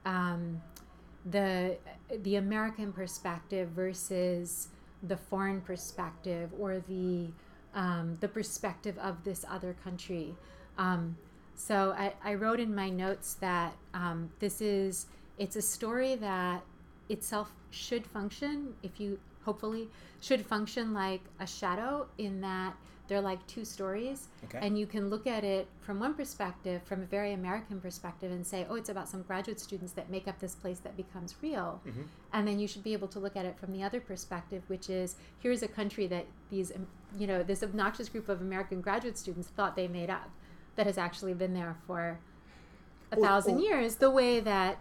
um, 0.06 0.62
the 1.26 1.78
the 2.24 2.36
American 2.36 2.92
perspective 2.92 3.70
versus 3.70 4.70
the 5.04 5.18
foreign 5.18 5.62
perspective 5.62 6.50
or 6.60 6.80
the 6.88 7.28
um, 7.74 8.18
the 8.20 8.28
perspective 8.28 8.98
of 8.98 9.24
this 9.24 9.46
other 9.50 9.76
country. 9.84 10.36
Um, 10.78 11.18
so 11.56 11.94
I, 11.98 12.14
I, 12.24 12.34
wrote 12.34 12.60
in 12.60 12.74
my 12.74 12.90
notes 12.90 13.36
that 13.36 13.74
um, 13.94 14.30
this 14.40 14.62
is 14.62 15.06
it's 15.38 15.56
a 15.56 15.62
story 15.62 16.16
that 16.16 16.64
itself 17.08 17.52
should 17.70 18.06
function 18.06 18.74
if 18.84 19.00
you 19.00 19.20
hopefully 19.46 19.88
should 20.22 20.46
function 20.46 20.94
like 20.94 21.22
a 21.40 21.48
shadow 21.48 22.08
in 22.18 22.42
that 22.42 22.74
they're 23.12 23.20
like 23.20 23.46
two 23.46 23.66
stories. 23.66 24.30
Okay. 24.46 24.66
And 24.66 24.80
you 24.80 24.88
can 24.88 25.10
look 25.10 25.28
at 25.28 25.44
it 25.44 25.68
from 25.82 26.00
one 26.00 26.14
perspective, 26.14 26.82
from 26.86 27.02
a 27.02 27.06
very 27.06 27.34
American 27.34 27.82
perspective, 27.82 28.32
and 28.32 28.48
say, 28.48 28.66
oh, 28.70 28.76
it's 28.76 28.88
about 28.88 29.10
some 29.10 29.22
graduate 29.24 29.60
students 29.60 29.92
that 29.94 30.10
make 30.10 30.30
up 30.30 30.40
this 30.40 30.56
place 30.56 30.80
that 30.80 30.96
becomes 30.96 31.36
real. 31.42 31.82
Mm-hmm. 31.86 32.04
And 32.32 32.48
then 32.48 32.58
you 32.58 32.70
should 32.70 32.86
be 32.86 32.94
able 32.94 33.10
to 33.10 33.20
look 33.20 33.36
at 33.36 33.44
it 33.44 33.60
from 33.60 33.74
the 33.74 33.84
other 33.84 34.00
perspective, 34.00 34.64
which 34.68 34.90
is 34.90 35.18
here's 35.40 35.62
a 35.62 35.68
country 35.68 36.08
that 36.08 36.26
these, 36.50 36.72
you 37.20 37.28
know, 37.28 37.44
this 37.44 37.62
obnoxious 37.64 38.08
group 38.08 38.30
of 38.30 38.40
American 38.40 38.80
graduate 38.80 39.18
students 39.18 39.50
thought 39.50 39.76
they 39.76 39.90
made 39.90 40.10
up 40.10 40.30
that 40.78 40.86
has 40.86 40.98
actually 40.98 41.34
been 41.34 41.54
there 41.54 41.76
for 41.86 42.18
a 43.12 43.18
or, 43.18 43.22
thousand 43.22 43.58
or, 43.58 43.60
years, 43.60 43.96
the 43.98 44.10
way 44.10 44.40
that 44.40 44.78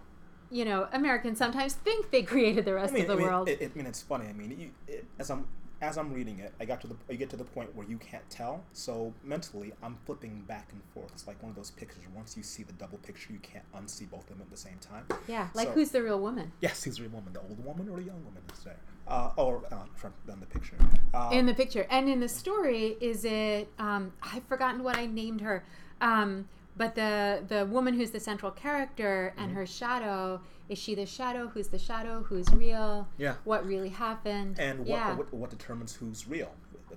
you 0.53 0.65
know, 0.65 0.89
Americans 0.93 1.39
sometimes 1.39 1.75
think 1.75 2.11
they 2.11 2.23
created 2.23 2.65
the 2.65 2.75
rest 2.75 2.93
I 2.93 2.95
mean, 2.95 3.03
of 3.03 3.09
the 3.09 3.15
I 3.15 3.17
mean, 3.17 3.27
world. 3.27 3.49
It, 3.49 3.73
I 3.73 3.77
mean, 3.77 3.87
it's 3.87 4.03
funny. 4.03 4.27
I 4.29 4.33
mean, 4.33 4.51
you, 4.59 4.71
it, 4.89 5.05
as 5.19 5.31
I'm 5.31 5.47
as 5.81 5.97
I'm 5.97 6.13
reading 6.13 6.39
it, 6.41 6.53
I 6.61 6.65
got 6.65 6.81
to 6.83 6.87
the 6.87 6.97
you 7.09 7.17
get 7.17 7.31
to 7.31 7.37
the 7.37 7.45
point 7.45 7.75
where 7.75 7.87
you 7.87 7.97
can't 7.97 8.29
tell. 8.29 8.65
So 8.73 9.15
mentally, 9.25 9.73
I'm 9.83 9.97
flipping 10.05 10.43
back 10.47 10.69
and 10.73 10.83
forth. 10.93 11.11
It's 11.13 11.27
like 11.27 11.43
one 11.43 11.51
of 11.51 11.57
those 11.57 11.71
pictures. 11.71 12.05
Once 12.15 12.37
you 12.37 12.43
see 12.43 12.63
the 12.63 12.73
double 12.75 12.99
picture, 12.99 13.33
you 13.33 13.39
can't 13.39 13.65
unsee 13.75 14.11
both 14.11 14.23
of 14.23 14.29
them 14.29 14.41
at 14.43 14.51
the 14.51 14.57
same 14.57 14.79
time. 14.81 15.05
Yeah, 15.27 15.49
like 15.55 15.69
so, 15.69 15.75
who's 15.75 15.91
the 15.91 16.03
real 16.03 16.21
woman? 16.21 16.53
Yes, 16.61 16.85
who's 16.85 16.97
the 16.97 17.03
real 17.03 17.13
woman? 17.13 17.33
The 17.33 17.41
old 17.41 17.65
woman 17.65 17.89
or 17.89 17.97
the 17.97 18.05
young 18.05 18.23
woman? 18.25 18.43
Is 18.53 18.61
there? 18.61 18.77
Uh, 19.09 19.31
or 19.37 19.63
uh, 19.73 19.77
from 19.97 20.13
in 20.33 20.39
the 20.41 20.47
picture. 20.47 20.77
Uh, 21.15 21.31
in 21.33 21.47
the 21.47 21.55
picture, 21.55 21.87
and 21.91 22.09
in 22.09 22.21
the 22.21 22.29
story, 22.29 22.97
is 23.01 23.25
it? 23.25 23.69
Um, 23.79 24.13
I've 24.23 24.45
forgotten 24.45 24.83
what 24.83 24.97
I 24.97 25.07
named 25.07 25.41
her. 25.41 25.65
Um, 26.01 26.49
but 26.81 26.95
the 26.95 27.45
the 27.47 27.67
woman 27.67 27.93
who's 27.93 28.11
the 28.11 28.19
central 28.19 28.51
character 28.51 29.35
and 29.37 29.49
mm-hmm. 29.49 29.57
her 29.57 29.67
shadow 29.67 30.41
is 30.71 30.79
she 30.79 30.95
the 30.95 31.05
shadow? 31.05 31.49
Who's 31.49 31.69
the 31.69 31.79
shadow? 31.79 32.23
Who's 32.23 32.49
real? 32.55 33.07
Yeah. 33.19 33.35
What 33.45 33.67
really 33.67 33.91
happened? 33.91 34.59
And 34.59 34.79
what, 34.79 34.89
yeah. 34.89 35.15
what, 35.15 35.35
what 35.35 35.51
determines 35.51 35.95
who's 35.95 36.27
real? 36.27 36.51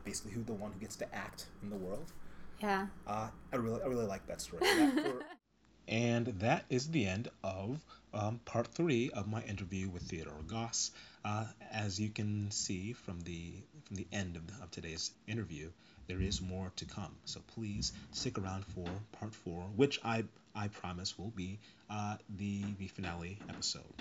Basically 0.06 0.32
who 0.32 0.44
the 0.44 0.54
one 0.54 0.72
who 0.72 0.80
gets 0.80 0.96
to 0.98 1.14
act 1.14 1.48
in 1.62 1.70
the 1.70 1.76
world? 1.76 2.14
Yeah. 2.62 2.88
Uh, 3.06 3.28
i 3.52 3.56
really 3.58 3.82
i 3.82 3.88
really 3.88 4.06
like 4.06 4.26
that 4.28 4.40
story. 4.40 4.62
That 4.62 5.16
and 5.90 6.28
that 6.28 6.64
is 6.70 6.88
the 6.88 7.06
end 7.06 7.28
of 7.44 7.84
um, 8.14 8.40
part 8.46 8.68
three 8.68 9.10
of 9.10 9.28
my 9.28 9.42
interview 9.44 9.90
with 9.90 10.04
Theodora 10.04 10.44
Goss. 10.48 10.92
Uh, 11.26 11.48
as 11.72 12.00
you 12.00 12.10
can 12.10 12.50
see 12.52 12.94
from 12.94 13.20
the 13.22 13.56
from 13.84 13.98
the 13.98 14.08
end 14.14 14.38
of, 14.38 14.48
the, 14.48 14.64
of 14.64 14.72
today's 14.72 15.12
interview, 15.28 15.72
there 16.08 16.22
is 16.22 16.42
more 16.42 16.72
to 16.76 16.86
come. 16.86 17.16
So 17.26 17.42
please 17.56 17.94
stick 18.12 18.38
around 18.38 18.66
for 18.66 18.88
part 19.14 19.34
four, 19.34 19.64
which 19.76 20.00
I 20.04 20.26
I 20.56 20.68
promise 20.68 21.18
will 21.18 21.32
be 21.36 21.60
uh, 21.90 22.18
the 22.38 22.64
the 22.78 22.88
finale 22.88 23.38
episode. 23.50 23.94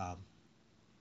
Um, 0.00 0.16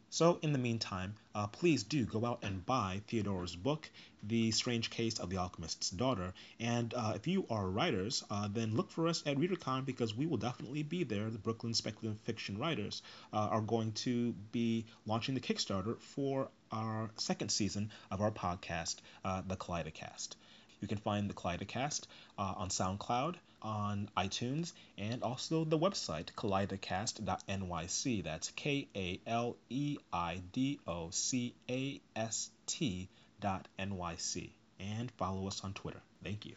so, 0.09 0.39
in 0.41 0.53
the 0.53 0.57
meantime, 0.57 1.15
uh, 1.35 1.47
please 1.47 1.83
do 1.83 2.05
go 2.05 2.25
out 2.25 2.39
and 2.41 2.65
buy 2.65 3.01
Theodora's 3.07 3.57
book, 3.57 3.89
The 4.23 4.51
Strange 4.51 4.89
Case 4.89 5.19
of 5.19 5.29
the 5.29 5.37
Alchemist's 5.37 5.89
Daughter. 5.89 6.33
And 6.61 6.93
uh, 6.93 7.13
if 7.15 7.27
you 7.27 7.45
are 7.49 7.69
writers, 7.69 8.23
uh, 8.29 8.47
then 8.47 8.73
look 8.75 8.89
for 8.89 9.09
us 9.09 9.21
at 9.25 9.37
ReaderCon 9.37 9.85
because 9.85 10.15
we 10.15 10.25
will 10.25 10.37
definitely 10.37 10.81
be 10.83 11.03
there. 11.03 11.29
The 11.29 11.37
Brooklyn 11.37 11.73
Speculative 11.73 12.21
Fiction 12.21 12.57
writers 12.57 13.01
uh, 13.33 13.49
are 13.51 13.61
going 13.61 13.91
to 14.07 14.31
be 14.53 14.85
launching 15.05 15.35
the 15.35 15.41
Kickstarter 15.41 15.99
for 15.99 16.49
our 16.71 17.11
second 17.17 17.49
season 17.49 17.91
of 18.09 18.21
our 18.21 18.31
podcast, 18.31 18.95
uh, 19.25 19.41
The 19.45 19.57
Kaleidocast. 19.57 20.35
You 20.81 20.87
can 20.87 20.97
find 20.97 21.29
the 21.29 21.33
Kaleidocast 21.33 22.05
uh, 22.37 22.53
on 22.57 22.69
SoundCloud, 22.69 23.35
on 23.61 24.09
iTunes, 24.15 24.73
and 24.97 25.23
also 25.23 25.63
the 25.63 25.77
website 25.77 26.27
kaleidocast.nyc. 26.35 28.23
That's 28.23 28.51
K 28.51 28.87
A 28.95 29.19
L 29.25 29.57
E 29.69 29.97
I 30.13 30.41
D 30.51 30.79
O 30.87 31.09
C 31.09 31.55
A 31.69 31.99
S 32.15 32.51
T 32.67 33.09
dot 33.39 33.67
NYC. 33.79 34.51
And 34.79 35.11
follow 35.11 35.47
us 35.47 35.63
on 35.63 35.73
Twitter. 35.73 36.01
Thank 36.23 36.45
you. 36.45 36.55